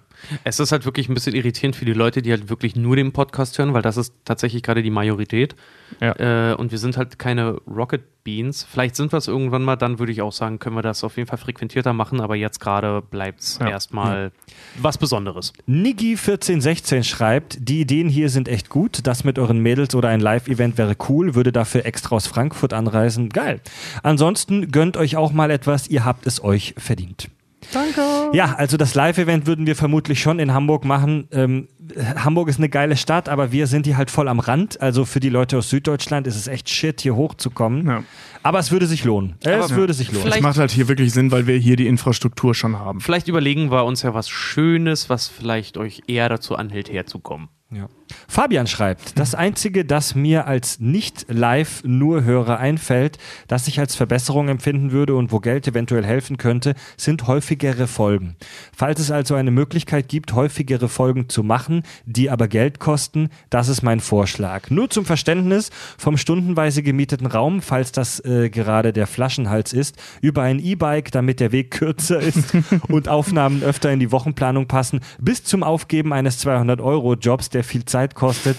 [0.44, 3.12] Es ist halt wirklich ein bisschen irritierend für die Leute, die halt wirklich nur den
[3.12, 5.54] Podcast hören, weil das ist tatsächlich gerade die Majorität.
[6.00, 6.52] Ja.
[6.52, 8.66] Äh, und wir sind halt keine Rocket Beans.
[8.68, 11.18] Vielleicht sind wir es irgendwann mal, dann würde ich auch sagen, können wir das auf
[11.18, 13.68] jeden Fall frequentierter machen, aber jetzt gerade bleibt es Ja.
[13.68, 14.32] erstmal
[14.80, 15.52] was Besonderes.
[15.68, 19.00] Niggi1416 schreibt, die Ideen hier sind echt gut.
[19.06, 23.28] Das mit euren Mädels oder ein Live-Event wäre cool, würde dafür extra aus Frankfurt anreisen.
[23.28, 23.60] Geil.
[24.02, 27.28] Ansonsten gönnt euch auch mal etwas, ihr habt es euch verdient.
[27.72, 28.00] Danke.
[28.32, 31.28] Ja, also das Live-Event würden wir vermutlich schon in Hamburg machen.
[31.32, 31.68] Ähm,
[32.16, 34.80] Hamburg ist eine geile Stadt, aber wir sind hier halt voll am Rand.
[34.80, 37.86] Also für die Leute aus Süddeutschland ist es echt shit, hier hochzukommen.
[37.86, 38.04] Ja.
[38.42, 39.34] Aber es würde sich lohnen.
[39.40, 40.22] Es Aber- würde sich lohnen.
[40.22, 43.00] Vielleicht- Das macht halt hier wirklich Sinn, weil wir hier die Infrastruktur schon haben.
[43.00, 47.48] Vielleicht überlegen wir uns ja was Schönes, was vielleicht euch eher dazu anhält, herzukommen.
[47.70, 47.88] Ja.
[48.28, 55.14] Fabian schreibt, das Einzige, das mir als Nicht-Live-Nur-Hörer einfällt, das ich als Verbesserung empfinden würde
[55.14, 58.36] und wo Geld eventuell helfen könnte, sind häufigere Folgen.
[58.76, 63.68] Falls es also eine Möglichkeit gibt, häufigere Folgen zu machen, die aber Geld kosten, das
[63.68, 64.70] ist mein Vorschlag.
[64.70, 70.42] Nur zum Verständnis, vom stundenweise gemieteten Raum, falls das äh, gerade der Flaschenhals ist, über
[70.42, 72.54] ein E-Bike, damit der Weg kürzer ist
[72.88, 77.93] und Aufnahmen öfter in die Wochenplanung passen, bis zum Aufgeben eines 200-Euro-Jobs, der viel Zeit
[78.14, 78.56] kostet,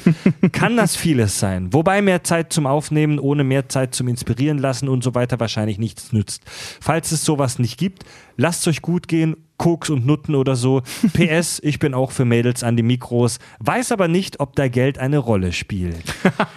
[0.51, 1.73] kann das vieles sein.
[1.73, 5.77] Wobei mehr Zeit zum Aufnehmen ohne mehr Zeit zum Inspirieren lassen und so weiter wahrscheinlich
[5.77, 6.41] nichts nützt.
[6.81, 8.05] Falls es sowas nicht gibt,
[8.37, 9.35] lasst es euch gut gehen.
[9.57, 10.81] Koks und Nutten oder so.
[11.13, 14.97] PS, ich bin auch für Mädels an die Mikros, weiß aber nicht, ob da Geld
[14.97, 16.03] eine Rolle spielt.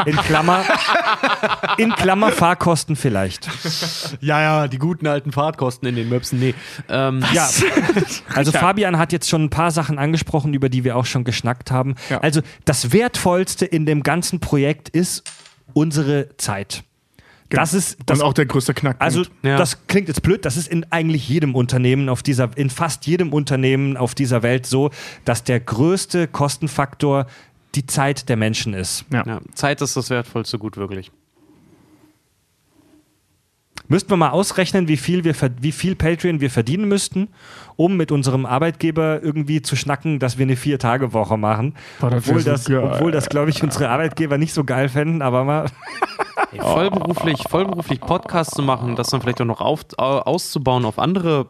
[0.06, 0.64] In Klammer,
[1.76, 3.48] in Klammer Fahrkosten vielleicht.
[4.20, 6.54] Ja, ja, die guten alten Fahrtkosten in den Möpsen, nee.
[6.88, 7.48] Ähm, Ja,
[8.34, 11.70] also Fabian hat jetzt schon ein paar Sachen angesprochen, über die wir auch schon geschnackt
[11.70, 11.94] haben.
[12.10, 12.20] Ja.
[12.20, 15.30] Also das Wertvollste in dem ganzen Projekt ist
[15.72, 16.84] unsere Zeit.
[17.50, 19.02] Das ist das und auch der größte Knackpunkt.
[19.02, 19.56] also Ja.
[19.56, 23.32] das klingt jetzt blöd, das ist in eigentlich jedem Unternehmen auf dieser, in fast jedem
[23.32, 24.90] Unternehmen auf dieser Welt so,
[25.24, 27.26] dass der größte Kostenfaktor
[27.74, 29.04] die Zeit der Menschen ist.
[29.12, 29.24] ja.
[29.26, 31.10] ja, Zeit ist das wertvollste Gut, wirklich.
[33.88, 37.28] Müssten wir mal ausrechnen, wie viel, wir, wie viel Patreon wir verdienen müssten,
[37.76, 41.74] um mit unserem Arbeitgeber irgendwie zu schnacken, dass wir eine Vier-Tage-Woche machen.
[42.00, 42.78] Boah, das obwohl, das, geil.
[42.84, 45.66] obwohl das, glaube ich, unsere Arbeitgeber nicht so geil fänden, aber mal.
[46.52, 50.98] Ey, vollberuflich, vollberuflich Podcasts zu machen, das dann vielleicht auch noch auf, au- auszubauen auf
[50.98, 51.46] andere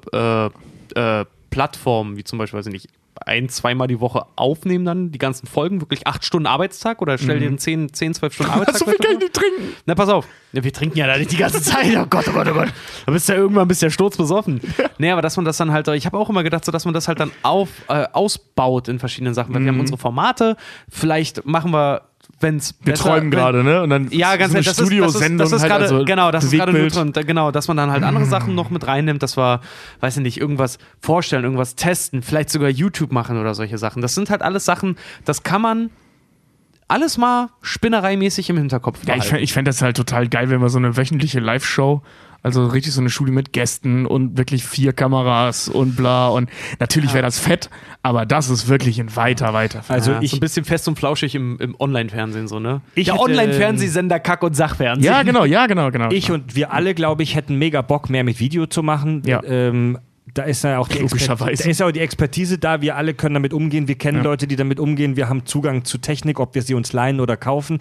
[0.94, 2.88] äh, äh, Plattformen, wie zum Beispiel, weiß ich nicht,
[3.26, 7.40] ein, zweimal die Woche aufnehmen dann, die ganzen Folgen, wirklich acht Stunden Arbeitstag oder stell
[7.40, 9.74] dir einen 10, 10, 12 Stunden Arbeitstag so viel kann ich nicht trinken.
[9.86, 10.26] Na, pass auf.
[10.52, 11.94] Ja, wir trinken ja da nicht die ganze Zeit.
[11.96, 12.68] Oh Gott, oh Gott, oh Gott.
[13.06, 14.60] Da bist du ja irgendwann bist ja sturzbesoffen.
[15.00, 16.92] Nee, aber dass man das dann halt, ich habe auch immer gedacht, so, dass man
[16.92, 19.54] das halt dann auf, äh, ausbaut in verschiedenen Sachen.
[19.54, 20.56] Weil wir haben unsere Formate.
[20.88, 22.07] Vielleicht machen wir,
[22.40, 23.82] wenn es Wir träumen gerade, ne?
[23.82, 25.84] Und dann ja, ganz so ehrlich, das ist, das ist, Studiosendung das ist halt, gerade,
[25.84, 28.86] also genau, das ist gerade drin, genau, dass man dann halt andere Sachen noch mit
[28.86, 29.60] reinnimmt, dass wir,
[30.00, 34.02] weiß ich nicht, irgendwas vorstellen, irgendwas testen, vielleicht sogar YouTube machen oder solche Sachen.
[34.02, 35.90] Das sind halt alles Sachen, das kann man
[36.86, 39.26] alles mal spinnereimäßig im Hinterkopf Ja, ich behalten.
[39.28, 42.02] fände ich fänd das halt total geil, wenn wir so eine wöchentliche Live-Show,
[42.42, 46.28] also richtig so eine Schule mit Gästen und wirklich vier Kameras und bla.
[46.28, 46.48] Und
[46.78, 47.68] natürlich wäre das fett,
[48.02, 49.82] aber das ist wirklich ein weiter, weiter.
[49.88, 52.80] Also ja, ich, so ein bisschen fest und flauschig im, im Online-Fernsehen, so, ne?
[52.94, 55.04] Ich Der Online-Fernsehsender Kack- und Sachfernsehen.
[55.04, 56.10] ja, genau, ja, genau, genau.
[56.10, 59.22] ich und wir alle, glaube ich, hätten mega Bock, mehr mit Video zu machen.
[59.26, 59.42] Ja.
[59.44, 59.98] Ähm,
[60.34, 60.98] da ist ja auch die.
[61.00, 62.80] Expertise, da ist ja auch die Expertise da.
[62.80, 63.88] Wir alle können damit umgehen.
[63.88, 64.24] Wir kennen Ja.
[64.24, 65.16] Leute, die damit umgehen.
[65.16, 67.78] Wir haben Zugang zu Technik, ob wir sie uns leihen oder kaufen.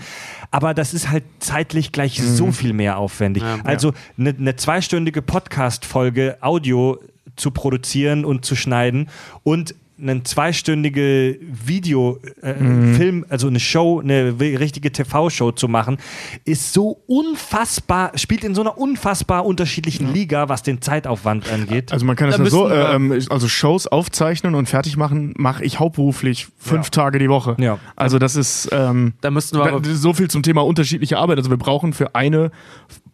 [0.51, 3.43] Aber das ist halt zeitlich gleich so viel mehr aufwendig.
[3.43, 3.59] Ja.
[3.63, 6.99] also eine ne zweistündige Podcast-Folge Audio
[7.35, 9.09] zu produzieren und zu schneiden
[9.43, 15.97] und eine zweistündige Video, äh, Film, also eine Show, eine richtige TV-Show zu machen,
[16.45, 21.91] ist so unfassbar, spielt in so einer unfassbar unterschiedlichen Liga, was den Zeitaufwand angeht.
[21.91, 25.33] Also man kann es Da ja so, äh, ähm, also Shows aufzeichnen und fertig machen,
[25.37, 27.55] mache ich hauptberuflich fünf Tage die Woche.
[27.59, 27.79] Ja.
[27.95, 31.37] Also das ist ähm, Da müssten wir so viel zum Thema unterschiedliche Arbeit.
[31.37, 32.51] Also wir brauchen für eine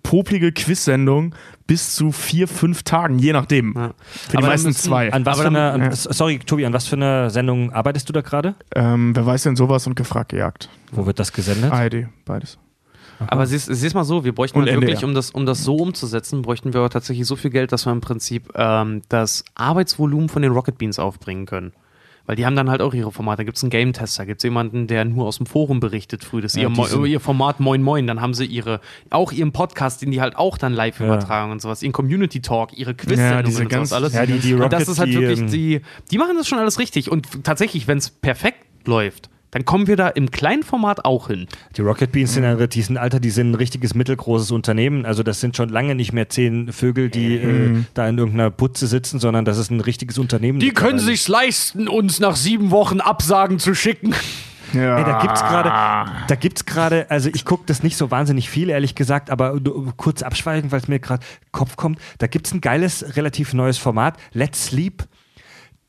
[0.04, 1.34] poplige Quiz-Sendung
[1.68, 3.74] bis zu vier, fünf Tagen, je nachdem.
[3.76, 3.92] Ja.
[4.06, 5.12] Für die Aber meisten müssen- zwei.
[5.14, 5.96] An was Aber für dann- eine, ja.
[5.96, 8.56] sorry, Tobi, an was für eine Sendung arbeitest du da gerade?
[8.76, 10.70] Ähm, wer weiß denn sowas und gefragt gejagt?
[10.92, 11.72] Wo wird das gesendet?
[11.72, 12.58] ARD, beides.
[13.28, 16.42] Aber siehst, siehst mal so, wir bräuchten halt wirklich, um das, um das so umzusetzen,
[16.42, 20.52] bräuchten wir tatsächlich so viel Geld, dass wir im Prinzip ähm, das Arbeitsvolumen von den
[20.52, 21.72] Rocket Beans aufbringen können.
[22.26, 23.38] Weil die haben dann halt auch ihre Formate.
[23.40, 26.40] Da gibt es einen Game-Tester, gibt es jemanden, der nur aus dem Forum berichtet früh.
[26.40, 28.08] Das Ja, ihr, ihr Format Moin Moin.
[28.08, 31.06] Dann haben sie ihre, auch ihren Podcast, den die halt auch dann live Ja.
[31.08, 31.84] übertragen und sowas.
[31.84, 34.14] Ihren Community Talk, ihre Ja, Quiz-Sendungen diese und sowas ganz- alles.
[34.14, 35.82] Ja, die- die und das ist halt wirklich, die,
[36.12, 37.12] die machen das schon alles richtig.
[37.12, 41.48] Und tatsächlich, wenn es perfekt läuft, dann kommen wir da im kleinen Format auch hin.
[41.78, 45.06] Die Rocket Beans sind, ein- die sind, Alter, die sind ein richtiges mittelgroßes Unternehmen.
[45.06, 48.88] Also das sind schon lange nicht mehr zehn Vögel, die äh, da in irgendeiner Putze
[48.88, 50.60] sitzen, sondern das ist ein richtiges Unternehmen.
[50.98, 51.00] mittlerweile.
[51.00, 54.14] sich's leisten, uns nach sieben Wochen Absagen zu schicken.
[54.74, 54.98] Ja.
[54.98, 55.70] Ey, da gibt's gerade,
[56.28, 59.94] da gibt's gerade, also ich gucke das nicht so wahnsinnig viel, ehrlich gesagt, aber nur
[59.98, 62.00] kurz abschweigen, weil es mir gerade Kopf kommt.
[62.18, 65.04] Da gibt's ein geiles, relativ neues Format, Let's Sleep.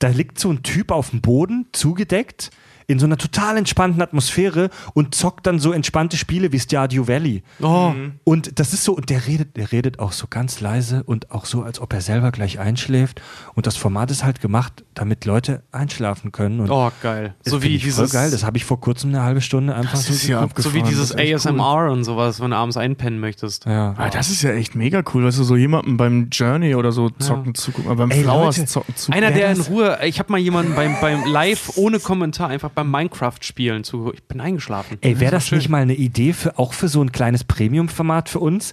[0.00, 2.50] Da liegt so ein Typ auf dem Boden, zugedeckt,
[2.86, 7.42] in so einer total entspannten Atmosphäre und zockt dann so entspannte Spiele wie Stardew Valley.
[7.62, 7.92] Oh.
[8.24, 11.44] Und das ist so, und der redet, der redet auch so ganz leise und auch
[11.44, 13.20] so, als ob er selber gleich einschläft.
[13.54, 16.60] Und das Format ist halt gemacht, damit Leute einschlafen können.
[16.60, 17.34] Und Oh, geil.
[17.44, 17.96] das So wie ich dieses.
[17.96, 18.30] voll geil.
[18.30, 20.82] Das habe ich vor kurzem eine halbe Stunde einfach Das so ist ja so wie
[20.82, 23.66] dieses das ist echt ASMR und sowas, wenn du abends einpennen möchtest.
[23.66, 23.94] Ja.
[23.96, 27.10] Ah, das ist ja echt mega cool, weißt du, so jemandem beim Journey oder so
[27.10, 29.24] zocken zugucken, äh, beim Ey, Flowers Leute, zocken zugucken.
[29.24, 32.90] Einer, der in Ruhe, ich habe mal jemanden beim, beim Live ohne Kommentar einfach beim
[32.90, 34.12] Minecraft-Spielen zu.
[34.12, 34.98] Ich bin eingeschlafen.
[35.00, 35.58] Ey, wäre das schön.
[35.58, 38.72] nicht mal eine Idee für auch für so ein kleines Premium-Format für uns?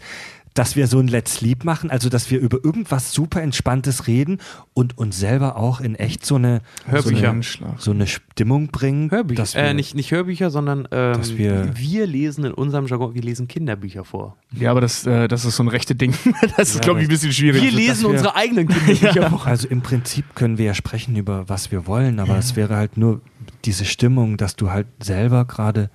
[0.54, 4.40] Dass wir so ein Let's Sleep machen, also dass wir über irgendwas super Entspanntes reden
[4.74, 7.30] und uns selber auch in echt so eine, so Hörbücher.
[7.30, 7.42] eine,
[7.78, 9.10] so eine Stimmung bringen.
[9.12, 9.42] Hörbücher.
[9.42, 13.14] dass wir, Äh, nicht, nicht Hörbücher, sondern ähm, Dass wir- wir lesen in unserem Jargon,
[13.14, 14.36] wir lesen Kinderbücher vor.
[14.52, 16.14] Ja, aber das, äh, das ist so ein rechte Ding.
[16.58, 17.62] das ist, glaube ich, ein bisschen schwierig.
[17.62, 19.48] Wir lesen wir- unsere eigenen Kinderbücher vor.
[19.48, 22.98] Also im Prinzip können wir ja sprechen über was wir wollen, aber es wäre halt
[22.98, 23.22] nur
[23.64, 25.90] diese Stimmung, dass du halt selber gerade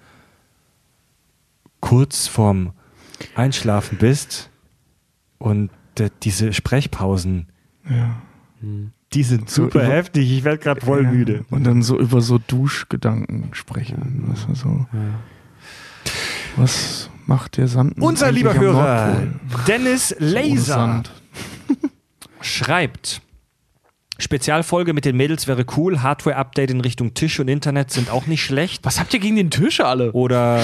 [1.80, 2.72] kurz vorm
[3.34, 4.50] Einschlafen bist
[5.38, 7.46] und äh, diese Sprechpausen,
[9.12, 10.30] die sind So super über- heftig.
[10.30, 11.10] Ich werde gerade voll Ja.
[11.10, 11.44] müde.
[11.50, 14.34] Und dann so über so Duschgedanken sprechen.
[14.46, 14.86] Du, so.
[16.56, 18.00] Was macht der Sand?
[18.00, 19.22] Unser lieber Hörer?
[19.66, 21.02] Dennis Laser
[22.40, 23.20] schreibt.
[24.18, 26.00] Spezialfolge mit den Mädels wäre cool.
[26.02, 28.84] Hardware-Update in Richtung Tisch und Internet sind auch nicht schlecht.
[28.84, 30.12] Was habt ihr gegen den Tisch alle?
[30.12, 30.60] Oder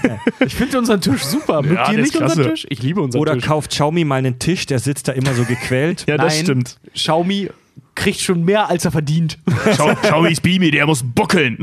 [0.44, 1.62] Ich finde unseren Tisch super.
[1.62, 2.50] Mögt Ja, ihr der nicht ist unseren klasse.
[2.50, 2.66] Tisch?
[2.68, 3.44] Ich liebe unseren Oder Tisch.
[3.44, 6.04] kauft Xiaomi mal einen Tisch, der sitzt da immer so gequält.
[6.08, 6.78] Ja, das Nein, stimmt.
[6.94, 7.50] Xiaomi
[7.96, 9.38] kriegt schon mehr, als er verdient.
[9.76, 11.58] Schau, schau wie Beamy, der muss buckeln.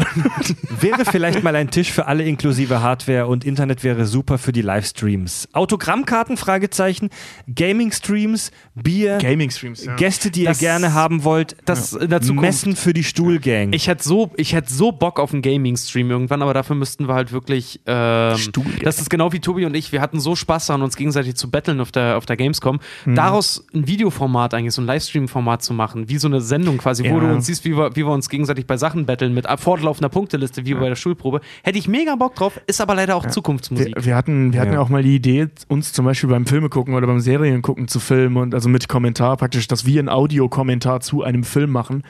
[0.81, 4.61] Wäre vielleicht mal ein Tisch für alle inklusive Hardware und Internet wäre super für die
[4.61, 5.47] Livestreams.
[5.53, 7.09] Autogrammkarten, Fragezeichen,
[7.53, 9.95] Gaming-Streams, Bier, Gaming-Streams, ja.
[9.95, 12.33] Gäste, die Das- ihr gerne haben wollt, Das Zukunft.
[12.41, 13.71] Messen für die Stuhlgang.
[13.73, 17.13] Ich hätte so, ich hätte so Bock auf einen Gaming-Stream irgendwann, aber dafür müssten wir
[17.13, 17.79] halt wirklich.
[17.85, 18.81] Ähm, Stuhlgang.
[18.83, 19.91] das ist genau wie Tobi und ich.
[19.91, 22.79] Wir hatten so Spaß daran, uns gegenseitig zu battlen auf der, auf der Gamescom.
[23.05, 27.15] Daraus ein Videoformat eigentlich, so ein Livestream-Format zu machen, wie so eine Sendung quasi, wo
[27.15, 27.19] Ja.
[27.19, 30.65] du uns siehst, wie wir, wie wir uns gegenseitig bei Sachen battlen mit fortlaufender Punkteliste,
[30.65, 31.41] wie bei der Schulprobe.
[31.63, 33.95] Hätte ich mega Bock drauf, ist aber leider auch Zukunftsmusik.
[33.95, 34.75] Wir, wir hatten, wir hatten Ja.
[34.77, 37.87] ja auch mal die Idee, uns zum Beispiel beim Filme gucken oder beim Serien gucken
[37.87, 42.03] zu filmen und also mit Kommentar praktisch, dass wir einen Audiokommentar zu einem Film machen.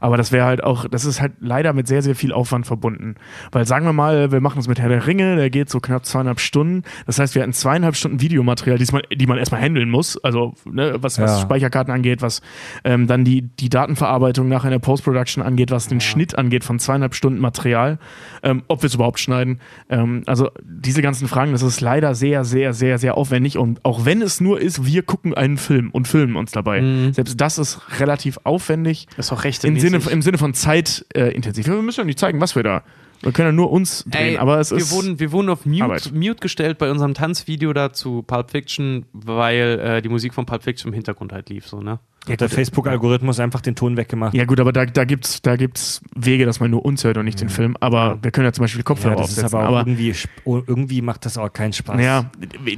[0.00, 3.14] Aber das wäre halt auch, das ist halt leider mit sehr, sehr viel Aufwand verbunden.
[3.52, 6.06] Weil sagen wir mal, wir machen es mit Herr der Ringe, der geht so knapp
[6.06, 6.82] zweieinhalb Stunden.
[7.06, 10.16] Das heißt, wir hatten zweieinhalb Stunden Videomaterial, die man, die man erstmal handeln muss.
[10.24, 11.40] Also, ne, was, was Ja.
[11.40, 12.40] Speicherkarten angeht, was
[12.84, 16.78] ähm, dann die, die Datenverarbeitung nachher in der Post-Production angeht, was den Schnitt angeht von
[16.78, 17.98] zweieinhalb Stunden Material,
[18.42, 19.60] ähm, ob wir es überhaupt schneiden.
[19.88, 23.58] Ähm, also diese ganzen Fragen, das ist leider sehr, sehr, sehr, sehr aufwendig.
[23.58, 27.10] Und auch wenn es nur ist, wir gucken einen Film und filmen uns dabei.
[27.12, 29.06] Selbst das ist relativ aufwendig.
[29.16, 31.66] ist auch recht Im Sinne, Im Sinne von Zeit äh, intensiv.
[31.66, 32.82] Wir müssen ja nicht zeigen, was wir da.
[33.22, 34.92] Wir können ja nur uns drehen, Ey, aber es wir ist.
[34.92, 36.14] wurden, wir wurden auf Mute.
[36.14, 40.62] Mute gestellt bei unserem Tanzvideo da zu Pulp Fiction, weil äh, die Musik von Pulp
[40.62, 42.00] Fiction im Hintergrund halt lief, so, ne?
[42.28, 44.34] Hat der Facebook-Algorithmus einfach den Ton weggemacht.
[44.34, 47.16] ja, gut, aber da, da gibt es da gibt's Wege, dass man nur uns hört
[47.16, 47.76] und nicht den Film.
[47.80, 49.58] Aber wir können ja zum Beispiel Kopfhörer Ja, das ist aufsetzen.
[49.58, 52.00] aber auch aber irgendwie, oh, irgendwie macht das auch keinen Spaß.
[52.00, 52.30] Ja,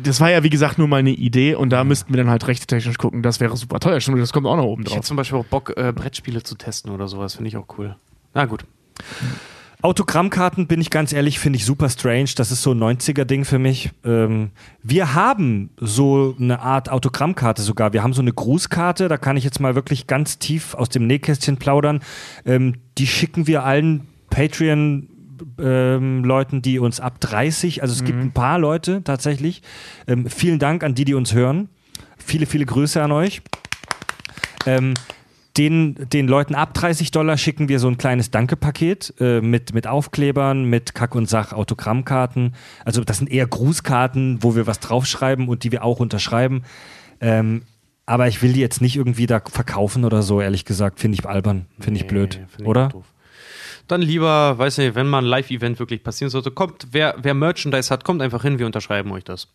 [0.02, 2.46] das war ja wie gesagt nur mal eine Idee und da müssten wir dann halt
[2.46, 4.00] rechtstechnisch gucken, das wäre super teuer.
[4.00, 4.98] Stimmt, das kommt auch noch oben Ich drauf.
[4.98, 7.96] hätte zum Beispiel auch Bock, äh, Brettspiele zu testen oder sowas, finde ich auch cool.
[8.34, 8.64] Na gut.
[9.82, 12.30] Autogrammkarten, bin ich ganz ehrlich, finde ich super strange.
[12.36, 13.90] Das ist so ein 90er-Ding für mich.
[14.04, 14.50] Ähm,
[14.82, 17.92] wir haben so eine Art Autogrammkarte sogar.
[17.92, 21.08] Wir haben so eine Grußkarte, da kann ich jetzt mal wirklich ganz tief aus dem
[21.08, 22.00] Nähkästchen plaudern.
[22.46, 25.08] Ähm, die schicken wir allen Patreon-
[25.58, 29.62] ähm, Leuten, die uns ab 30, also es gibt ein paar Leute tatsächlich.
[30.06, 31.68] Ähm, vielen Dank an die, die uns hören.
[32.16, 33.42] Viele, viele Grüße an euch.
[34.66, 34.94] Ähm,
[35.58, 39.86] den, den Leuten ab 30 Dollar schicken wir so ein kleines Danke-Paket äh, mit, mit
[39.86, 42.54] Aufklebern, mit Kack- und Sach-Autogrammkarten.
[42.84, 46.62] Also das sind eher Grußkarten, wo wir was draufschreiben und die wir auch unterschreiben.
[47.20, 47.62] Ähm,
[48.06, 51.00] aber ich will die jetzt nicht irgendwie da verkaufen oder so, ehrlich gesagt.
[51.00, 52.40] Finde ich albern, finde ich Nee, blöd.
[52.48, 52.90] find oder?
[53.88, 57.90] Dann lieber, weiß nicht, wenn mal ein Live-Event wirklich passieren sollte, kommt, wer, wer Merchandise
[57.90, 59.48] hat, kommt einfach hin, wir unterschreiben euch das.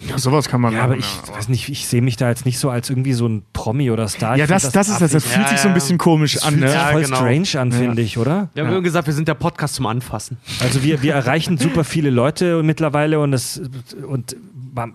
[0.00, 0.90] Ja, sowas kann man Ja, machen.
[0.92, 3.44] aber ich weiß nicht, ich sehe mich da jetzt nicht so als irgendwie so ein
[3.52, 4.36] Promi oder Star.
[4.36, 5.12] Ja, das, find das ist das.
[5.12, 5.74] Das Ja, fühlt sich so ein ja.
[5.74, 6.82] bisschen komisch Das an, fühlt sich ne?
[6.84, 7.16] Ja, voll genau.
[7.16, 8.48] strange an, finde ich, oder?
[8.54, 10.36] Wir haben immer gesagt, wir sind der Podcast zum Anfassen.
[10.60, 13.62] Also wir, wir erreichen super viele Leute mittlerweile und, es,
[14.06, 14.36] und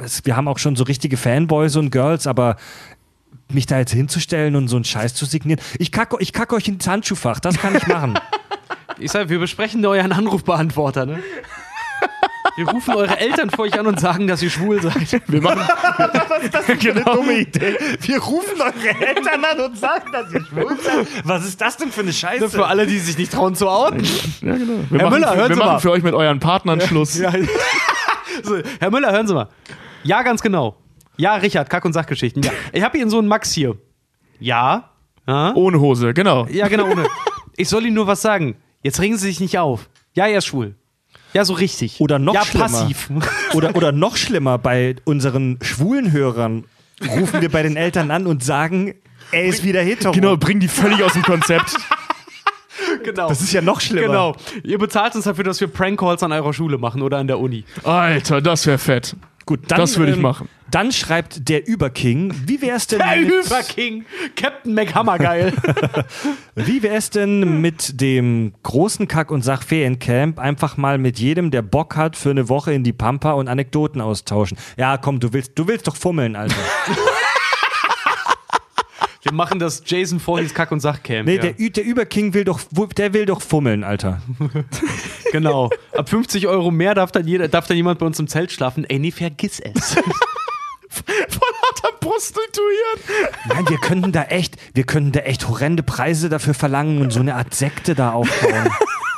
[0.04, 2.58] es, wir haben auch schon so richtige Fanboys und Girls, aber
[3.52, 5.62] mich da jetzt hinzustellen und so einen Scheiß zu signieren.
[5.80, 8.16] Ich kacke ich kack euch ins Handschuhfach, das kann ich machen.
[9.02, 11.20] Ich sag, wir besprechen euren Anrufbeantworter, ne?
[12.60, 15.22] Wir rufen eure Eltern vor euch an und sagen, dass ihr schwul seid.
[15.28, 15.62] Wir machen,
[16.82, 17.16] genau.
[17.16, 17.78] dumme Idee.
[18.02, 21.08] Wir rufen eure Eltern an und sagen, dass ihr schwul seid.
[21.24, 22.50] Was ist das denn für eine Scheiße?
[22.50, 24.04] Für alle, die sich nicht trauen zu outen.
[24.42, 24.74] ja, genau.
[24.90, 25.80] Wir Herr machen, Müller, für, hören wir Sie machen mal.
[25.80, 27.22] für euch mit euren Partnern Schluss.
[28.44, 29.48] So, Herr Müller, hören Sie mal.
[30.04, 30.76] Ja, ganz genau.
[31.18, 32.44] Ja, Richard, Kack- und Sachgeschichten.
[32.44, 32.52] Ja.
[32.74, 33.78] Ich habe Ihren Sohn Max hier.
[34.40, 34.92] Ja.
[35.28, 36.46] Ja, Ohne Hose, genau.
[36.48, 36.88] ja genau.
[36.90, 37.06] Ohne.
[37.56, 38.56] Ich soll Ihnen nur was sagen.
[38.84, 39.90] Jetzt regen Sie sich nicht auf.
[40.14, 40.76] Ja, er ist schwul.
[41.34, 42.00] Ja, so richtig.
[42.00, 42.66] Oder noch ja, schlimmer.
[42.66, 43.10] passiv.
[43.54, 46.66] Oder, oder noch schlimmer, bei unseren schwulen Hörern
[47.08, 48.94] rufen wir bei den Eltern an und sagen,
[49.32, 50.12] er ist wieder hetero.
[50.12, 51.76] Genau, bringen die völlig aus dem Konzept.
[53.04, 53.30] genau.
[53.30, 54.08] Das ist ja noch schlimmer.
[54.08, 54.36] Genau.
[54.64, 57.64] Ihr bezahlt uns dafür, dass wir Prankcalls an eurer Schule machen oder an der Uni.
[57.84, 59.16] Alter, das wäre fett.
[59.50, 60.48] Gut, dann, Das würde ich ähm, machen.
[60.70, 64.06] Dann schreibt der Überking, wie wär's denn Der mit, Überking.
[64.36, 65.54] Captain McHammergeil.
[66.56, 71.96] wie wär's denn mit dem großen Kack- und Sachferiencamp einfach mal mit jedem, der Bock
[71.96, 74.56] hat, für eine Woche in die Pampa und Anekdoten austauschen?
[74.78, 76.54] Ja, komm, du willst, du willst doch fummeln, Alter.
[79.22, 81.26] wir machen das Jason Voorhees Kack- und Sachcamp.
[81.28, 81.42] Nee, ja.
[81.42, 82.62] der, der Überking will doch,
[82.96, 84.22] der will doch fummeln, Alter.
[85.32, 85.70] Genau.
[85.96, 88.84] Ab 50 Euro mehr darf dann, jeder, darf dann jemand bei uns im Zelt schlafen.
[88.86, 89.94] Ey, nee, vergiss es.
[90.90, 93.00] Voll lauter Prostituieren.
[93.48, 97.20] Nein, wir könnten da echt, wir könnten da echt horrende Preise dafür verlangen und so
[97.20, 98.70] eine Art Sekte da aufbauen.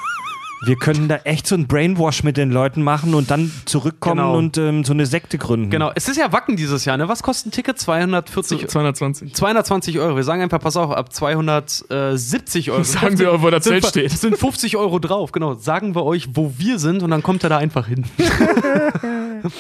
[0.64, 4.38] Wir können da echt so ein Brainwash mit den Leuten machen und dann zurückkommen Genau.
[4.38, 5.72] und ähm, so eine Sekte gründen.
[5.72, 5.92] genau.
[5.96, 7.08] Es ist ja Wacken dieses Jahr, ne?
[7.08, 7.80] Was kostet ein Ticket?
[7.80, 9.34] 240 220.
[9.34, 10.16] 220 Euro.
[10.16, 12.84] Wir sagen einfach, pass auf, ab 270 Euro.
[12.84, 14.12] Sagen wir, wo das Zelt steht.
[14.12, 15.56] sind 50 Euro drauf, genau.
[15.56, 18.06] Sagen wir euch, wo wir sind und dann kommt er da einfach hin.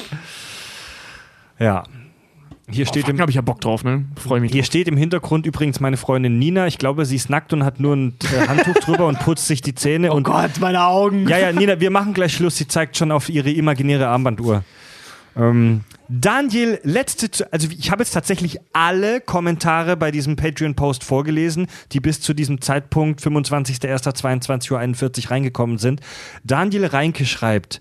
[1.59, 1.83] Ja.
[2.69, 4.05] Hier steht, im, habe ich ja Bock drauf, ne?
[4.15, 4.51] Freue mich.
[4.51, 6.67] hier steht im Hintergrund übrigens meine Freundin Nina.
[6.67, 9.61] Ich glaube, sie ist nackt und hat nur ein äh, Handtuch drüber und putzt sich
[9.61, 10.13] die Zähne.
[10.13, 11.27] und Oh Gott, meine Augen.
[11.27, 12.57] Ja, ja, Nina, wir machen gleich Schluss.
[12.57, 14.63] Sie zeigt schon auf ihre imaginäre Armbanduhr.
[15.35, 22.01] Ähm, Daniel, letzte, also ich habe jetzt tatsächlich alle Kommentare bei diesem Patreon-Post vorgelesen, die
[22.01, 26.01] bis zu diesem Zeitpunkt 25.01.22.41 Uhr reingekommen sind.
[26.43, 27.79] Daniel Reinke schreibt,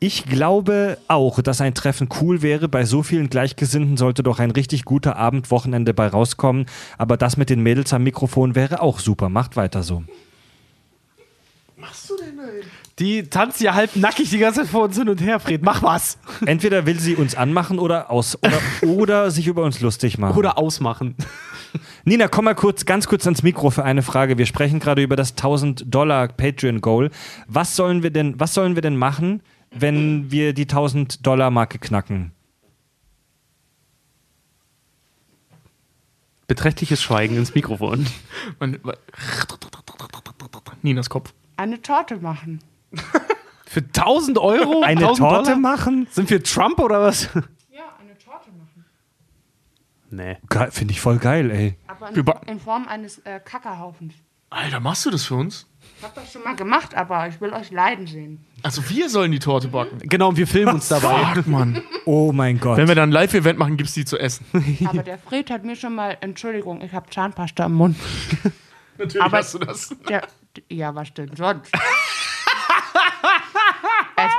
[0.00, 2.68] ich glaube auch, dass ein Treffen cool wäre.
[2.68, 6.66] Bei so vielen Gleichgesinnten sollte doch ein richtig guter Abend, Wochenende bei rauskommen.
[6.98, 9.28] Aber das mit den Mädels am Mikrofon wäre auch super.
[9.28, 10.04] Macht weiter so.
[12.98, 15.62] Die tanzt ja halb nackig die ganze Zeit vor uns hin und her, Fred.
[15.62, 16.18] Mach was.
[16.46, 20.36] Entweder will sie uns anmachen oder aus oder, oder sich über uns lustig machen.
[20.36, 21.14] Oder ausmachen.
[22.04, 24.38] Nina, komm mal kurz, ganz kurz ans Mikro für eine Frage.
[24.38, 27.10] Wir sprechen gerade über das 1000 Dollar Patreon Goal.
[27.46, 31.78] Was sollen wir denn, was sollen wir denn machen, wenn wir die 1000 Dollar Marke
[31.78, 32.32] knacken?
[36.46, 38.06] Beträchtliches Schweigen ins Mikrofon.
[40.82, 41.34] Ninas Kopf.
[41.56, 42.60] Eine Torte machen.
[43.66, 44.82] Für 1000 Euro?
[44.82, 45.58] Eine 1000 Torte Dollar?
[45.58, 46.06] machen?
[46.10, 47.28] Sind wir Trump oder was?
[47.70, 48.84] Ja, eine Torte machen.
[50.10, 50.38] Nee.
[50.70, 51.76] Finde ich voll geil, ey.
[51.86, 54.14] Aber in, in Form eines äh, Kackerhaufens.
[54.48, 55.66] Alter, machst du das für uns?
[55.98, 58.44] Ich habe das schon mal gemacht, aber ich will euch leiden sehen.
[58.62, 59.98] Also wir sollen die Torte backen.
[59.98, 61.34] Genau, und wir filmen uns dabei.
[61.34, 61.82] Fuck, Mann.
[62.04, 62.76] Oh mein Gott.
[62.76, 64.46] Wenn wir dann ein Live-Event machen, gibt's die zu essen.
[64.86, 67.96] Aber der Fred hat mir schon mal, Entschuldigung, ich habe Zahnpasta im Mund.
[68.98, 69.94] Natürlich Aber- hast du das.
[70.08, 70.22] Der,
[70.70, 71.72] ja, was denn sonst?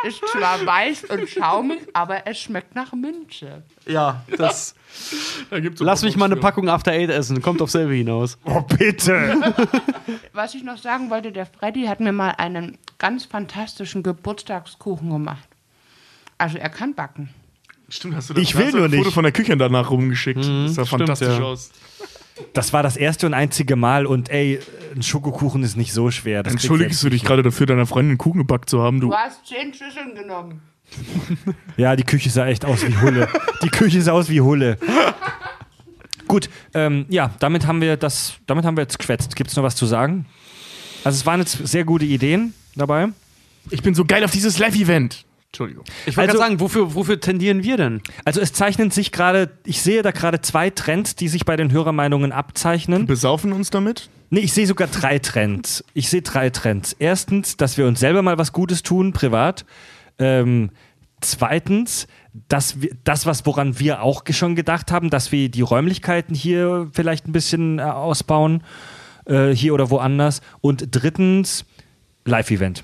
[0.08, 3.64] es ist zwar weiß und schaumig, aber es schmeckt nach Minze.
[3.86, 4.76] Ja, das.
[5.50, 7.42] Da gibt's Lass mich mal eine Packung After Eight essen.
[7.42, 8.38] Kommt auf selbe hinaus.
[8.46, 9.54] oh, bitte.
[10.34, 15.48] Was ich noch sagen wollte, der Freddy hat mir mal einen ganz fantastischen Geburtstagskuchen gemacht.
[16.38, 17.30] Also er kann backen.
[17.90, 19.14] Stimmt, hast du Ich da will hast du nur ein Foto nicht.
[19.14, 20.40] von der Küche danach rumgeschickt.
[20.40, 21.44] das sah stimmt, fantastisch ja.
[21.44, 21.72] aus.
[22.54, 24.60] Das war das erste und einzige Mal und ey,
[24.96, 26.44] ein Schokokuchen ist nicht so schwer.
[26.44, 29.08] Das Entschuldigst du dich gerade dafür, deiner Freundin einen Kuchen gebackt zu haben, du?
[29.08, 30.62] Du hast zehn Schüsseln genommen.
[31.78, 33.30] Ja, die Küche sah echt aus wie Hulle.
[33.64, 34.78] Die Küche sah aus wie Hulle.
[36.28, 39.36] Gut, ähm, ja, damit haben wir das, damit haben wir jetzt geschwätzt.
[39.36, 40.26] Gibt es noch was zu sagen?
[41.04, 43.08] Also es waren jetzt sehr gute Ideen dabei.
[43.70, 45.26] Ich bin so geil auf dieses Live-Event.
[45.52, 45.84] Entschuldigung.
[46.06, 48.02] Ich wollte Also- gerade sagen, wofür, wofür tendieren wir denn?
[48.24, 51.72] Also es zeichnen sich gerade, ich sehe da gerade zwei Trends, die sich bei den
[51.72, 53.08] Hörermeinungen abzeichnen.
[53.08, 54.10] Besaufen uns damit?
[54.30, 55.84] Nee, ich sehe sogar drei Trends.
[55.96, 56.96] Ich sehe drei Trends.
[57.00, 59.66] Erstens, dass wir uns selber mal was Gutes tun, privat.
[60.20, 60.70] Ähm,
[61.20, 62.06] zweitens,
[62.48, 66.90] dass wir, das, was woran wir auch schon gedacht haben, dass wir die Räumlichkeiten hier
[66.94, 68.62] vielleicht ein bisschen äh, ausbauen,
[69.26, 70.42] äh, hier oder woanders.
[70.62, 71.66] Und drittens,
[72.26, 72.84] Live-Event.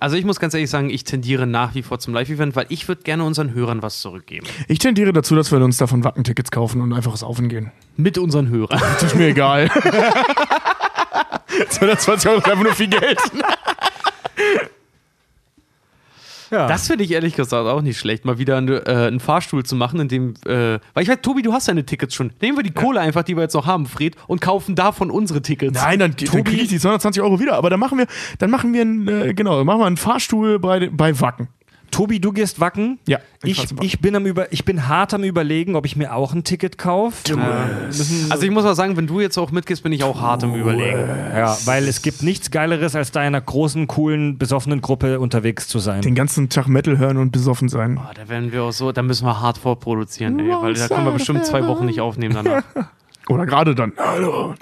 [0.00, 2.88] Also ich muss ganz ehrlich sagen, ich tendiere nach wie vor zum Live-Event, weil ich
[2.88, 4.46] würde gerne unseren Hörern was zurückgeben.
[4.68, 7.70] Ich tendiere dazu, dass wir uns davon Wacken-Tickets kaufen und einfach saufen gehen.
[7.96, 8.80] Mit unseren Hörern.
[8.92, 9.68] Das ist mir egal.
[11.68, 13.18] 220 Euro ist einfach nur viel Geld.
[16.52, 16.66] Ja.
[16.68, 19.74] Das finde ich ehrlich gesagt auch nicht schlecht, mal wieder eine, äh, einen Fahrstuhl zu
[19.74, 22.30] machen, in dem, äh, weil ich weiß, Tobi, du hast deine Tickets schon.
[22.42, 25.40] Nehmen wir die Kohle einfach, die wir jetzt noch haben, Fred, und kaufen davon unsere
[25.40, 25.80] Tickets.
[25.80, 27.54] Nein, dann, dann kriege ich die 220 Euro wieder.
[27.54, 28.06] Aber dann machen wir,
[28.38, 31.48] dann machen wir einen, äh, genau, machen wir einen Fahrstuhl bei, bei Wacken.
[31.92, 32.98] Tobi, du gehst wacken.
[33.06, 36.14] Ja, ich Ich, ich, bin am über, ich bin hart am überlegen, ob ich mir
[36.14, 37.36] auch ein Ticket kaufe.
[38.30, 40.54] Also ich muss mal sagen, wenn du jetzt auch mitgehst, bin ich auch hart im
[40.54, 40.98] Überlegen.
[40.98, 45.68] Ja, weil es gibt nichts Geileres, als da in einer großen, coolen, besoffenen Gruppe unterwegs
[45.68, 46.00] zu sein.
[46.00, 48.00] Den ganzen Tag Metal hören und besoffen sein.
[48.02, 51.04] Oh, da werden wir auch so, da müssen wir hart vorproduzieren, ey, weil da können
[51.04, 52.64] wir bestimmt zwei Wochen nicht aufnehmen danach.
[53.28, 53.92] Oder gerade dann.
[53.98, 54.54] Hallo.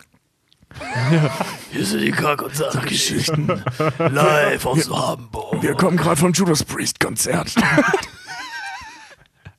[1.73, 3.62] Hier sind die Kack- und Sachgeschichten.
[3.99, 5.62] Live aus Hamburg.
[5.62, 7.51] Wir kommen gerade vom Judas Priest Konzert.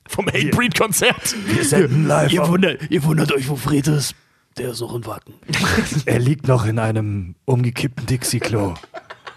[0.08, 1.34] vom Hatebreed Konzert.
[1.46, 2.32] Wir senden live.
[2.32, 4.14] Ihr wundert, ihr wundert euch, wo Fred ist.
[4.58, 5.34] Der ist auch in Wacken.
[6.04, 8.74] Er liegt noch in einem umgekippten Dixie-Klo.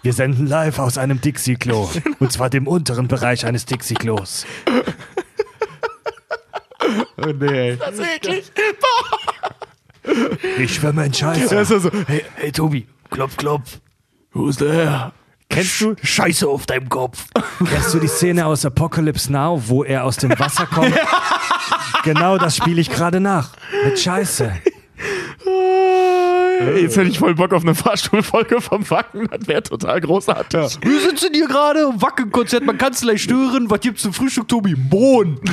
[0.02, 1.88] Wir senden live aus einem Dixie-Klo.
[2.18, 4.44] Und zwar dem unteren Bereich eines Dixie-Klos.
[7.16, 7.76] Oh, nee.
[7.76, 8.52] Das ist eklig.
[10.58, 11.54] Ich schwimme in Scheiße.
[11.54, 11.90] Das ist so.
[12.06, 13.80] Hey, hey Tobi, klopf, klopf.
[14.32, 15.12] Wo ist der Herr?
[15.48, 17.26] Kennst du, Scheiße auf deinem Kopf.
[17.70, 20.94] kennst du die Szene aus Apocalypse Now, wo er aus dem Wasser kommt?
[22.04, 23.50] Genau das spiele ich gerade nach.
[23.84, 24.52] Mit Scheiße.
[26.80, 29.28] Jetzt hätte ich voll Bock auf eine Fahrstuhlfolge vom Wacken.
[29.30, 30.78] Das wäre total großartig.
[30.82, 33.70] Wir sitzen hier gerade im Wackenkonzert, man kann es gleich stören.
[33.70, 34.74] Was gibt's zum Frühstück, Tobi?
[34.74, 35.40] Bohnen.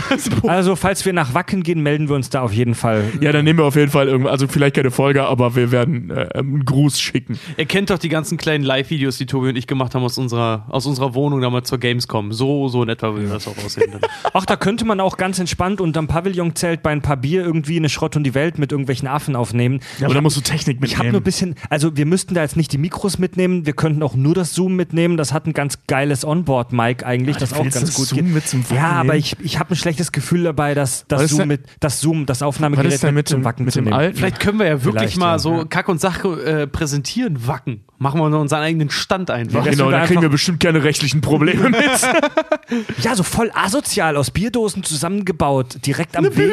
[0.48, 3.04] Also, falls wir nach Wacken gehen, melden wir uns da auf jeden Fall.
[3.22, 4.34] Ja, dann nehmen wir auf jeden Fall irgendwas.
[4.34, 7.40] Also vielleicht keine Folge, aber wir werden äh, einen Gruß schicken.
[7.58, 10.66] Ihr kennt doch die ganzen kleinen Live-Videos, die Tobi und ich gemacht haben aus unserer,
[10.70, 12.32] aus unserer Wohnung damals zur Gamescom.
[12.32, 13.92] So, so in etwa würde das auch aussehen.
[13.92, 14.02] Dann.
[14.34, 17.90] Ach, da könnte man auch ganz entspannt unterm Pavillonzelt bei ein paar Bier irgendwie eine
[17.90, 19.80] Schrott und die Welt mit irgendwelchen Affen aufnehmen.
[20.00, 22.42] Ja, aber da musst du Technik Ich habe nur ein bisschen, also wir müssten da
[22.42, 25.18] jetzt nicht die Mikros mitnehmen, wir könnten auch nur das Zoom mitnehmen.
[25.18, 28.34] Das hat ein ganz geiles Onboard-Mic eigentlich, das auch ganz das gut Zoom geht.
[28.34, 31.40] mit zum Wacken ja, aber ich, ich habe ein schlechtes Gefühl dabei, dass das Zoom
[31.40, 33.80] denn- mit das Zoom, das Aufnahmegerät Was ist denn mit zum dem, Wacken mit zu
[33.80, 33.96] dem nehmen.
[33.98, 34.18] alten?
[34.18, 35.40] Vielleicht können wir ja wirklich Vielleicht, mal ja.
[35.40, 37.82] so Kack und Sache äh, präsentieren, Wacken.
[37.98, 39.66] Machen wir nur unseren eigenen Stand einfach.
[39.66, 41.82] Ja, Genau, wir da kriegen wir bestimmt keine rechtlichen Probleme mit.
[43.02, 46.34] Ja, so voll asozial aus Bierdosen zusammengebaut, direkt am Weg.
[46.36, 46.52] Bühne.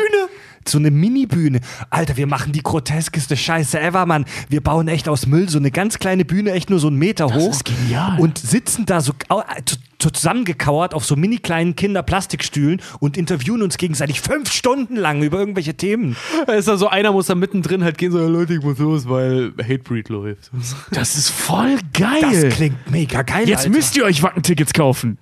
[0.68, 1.60] So eine Mini-Bühne.
[1.88, 4.26] Alter, wir machen die groteskeste Scheiße ever, Mann.
[4.48, 7.32] Wir bauen echt aus Müll so eine ganz kleine Bühne, echt nur so einen Meter
[7.34, 7.50] hoch.
[7.50, 8.20] ist genial.
[8.20, 13.76] Und sitzen da so äh, zu- zusammengekauert auf so mini kleinen Kinderplastikstühlen und interviewen uns
[13.78, 16.16] gegenseitig fünf Stunden lang über irgendwelche Themen.
[16.46, 18.78] Da ist da so einer, muss da mittendrin halt gehen, so, "Ja, Leute, ich muss
[18.78, 20.50] los, weil Hatebreed läuft.
[20.92, 22.42] Das ist voll geil.
[22.44, 23.48] Das klingt mega geil.
[23.48, 23.70] Jetzt Alter.
[23.70, 25.18] müsst ihr euch Wackentickets kaufen.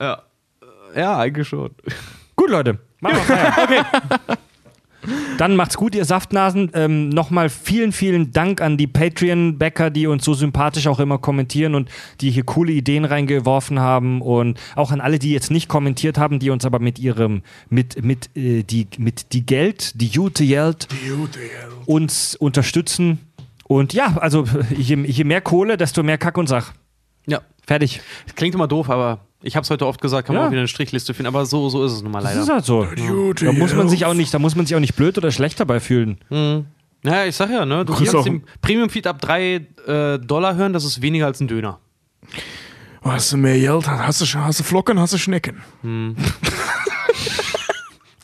[0.00, 0.22] Ja.
[0.96, 1.70] Ja, eigentlich schon.
[2.36, 2.78] Gut, Leute.
[3.00, 3.86] Machen wir Feierabend.
[5.38, 6.70] Dann macht's gut, ihr Saftnasen.
[6.74, 11.74] Ähm, Nochmal vielen, vielen Dank an die Patreon-Bäcker, die uns so sympathisch auch immer kommentieren
[11.74, 11.88] und
[12.20, 14.20] die hier coole Ideen reingeworfen haben.
[14.20, 18.02] Und auch an alle, die jetzt nicht kommentiert haben, die uns aber mit ihrem, mit,
[18.04, 20.88] mit, äh, die, mit die Geld, die Jute Geld,
[21.86, 23.20] uns unterstützen.
[23.64, 24.44] Und ja, also
[24.76, 26.72] je, je mehr Kohle, desto mehr Kack und Sach.
[27.26, 27.42] Ja.
[27.66, 28.00] Fertig.
[28.34, 30.46] Klingt immer doof, aber ich habe es heute oft gesagt, kann man Ja.
[30.48, 32.42] auch wieder eine Strichliste finden, aber so, so ist es nun mal Das leider.
[32.42, 32.86] ist halt so.
[33.44, 35.60] Da muss man sich auch nicht, da muss man sich auch nicht blöd oder schlecht
[35.60, 36.18] dabei fühlen.
[37.04, 37.84] Ja, ich sag ja, ne?
[37.84, 39.54] Du Kriegst kannst den Premium-Feed ab 3
[39.86, 41.78] äh, Dollar hören, das ist weniger als ein Döner.
[43.02, 43.86] Hast du mehr Geld?
[43.88, 45.62] Hast du, hast du Flocken, hast du Schnecken?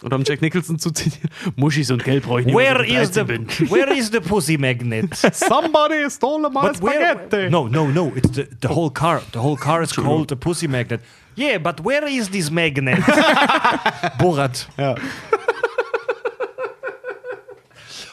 [0.04, 3.14] Oder um Jack Nicholson zu zitieren, Muschis und Geld brauche ich nicht Where mehr, is
[3.14, 3.46] the, bin.
[3.70, 5.14] where is the pussy magnet?
[5.32, 7.50] Somebody stole my But where?
[7.50, 8.12] No, no, no.
[8.14, 9.22] It's the, the whole car.
[9.32, 11.00] The whole car is called a pussy magnet.
[11.36, 12.98] Yeah, but where is this magnet?
[14.18, 14.68] Borat.
[14.76, 14.94] Ja.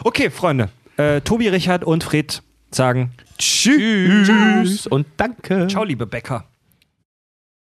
[0.03, 0.69] Okay, Freunde.
[0.97, 5.67] Äh, Tobi, Richard und Fred sagen Tschüss und danke.
[5.67, 6.45] Ciao, liebe Bäcker.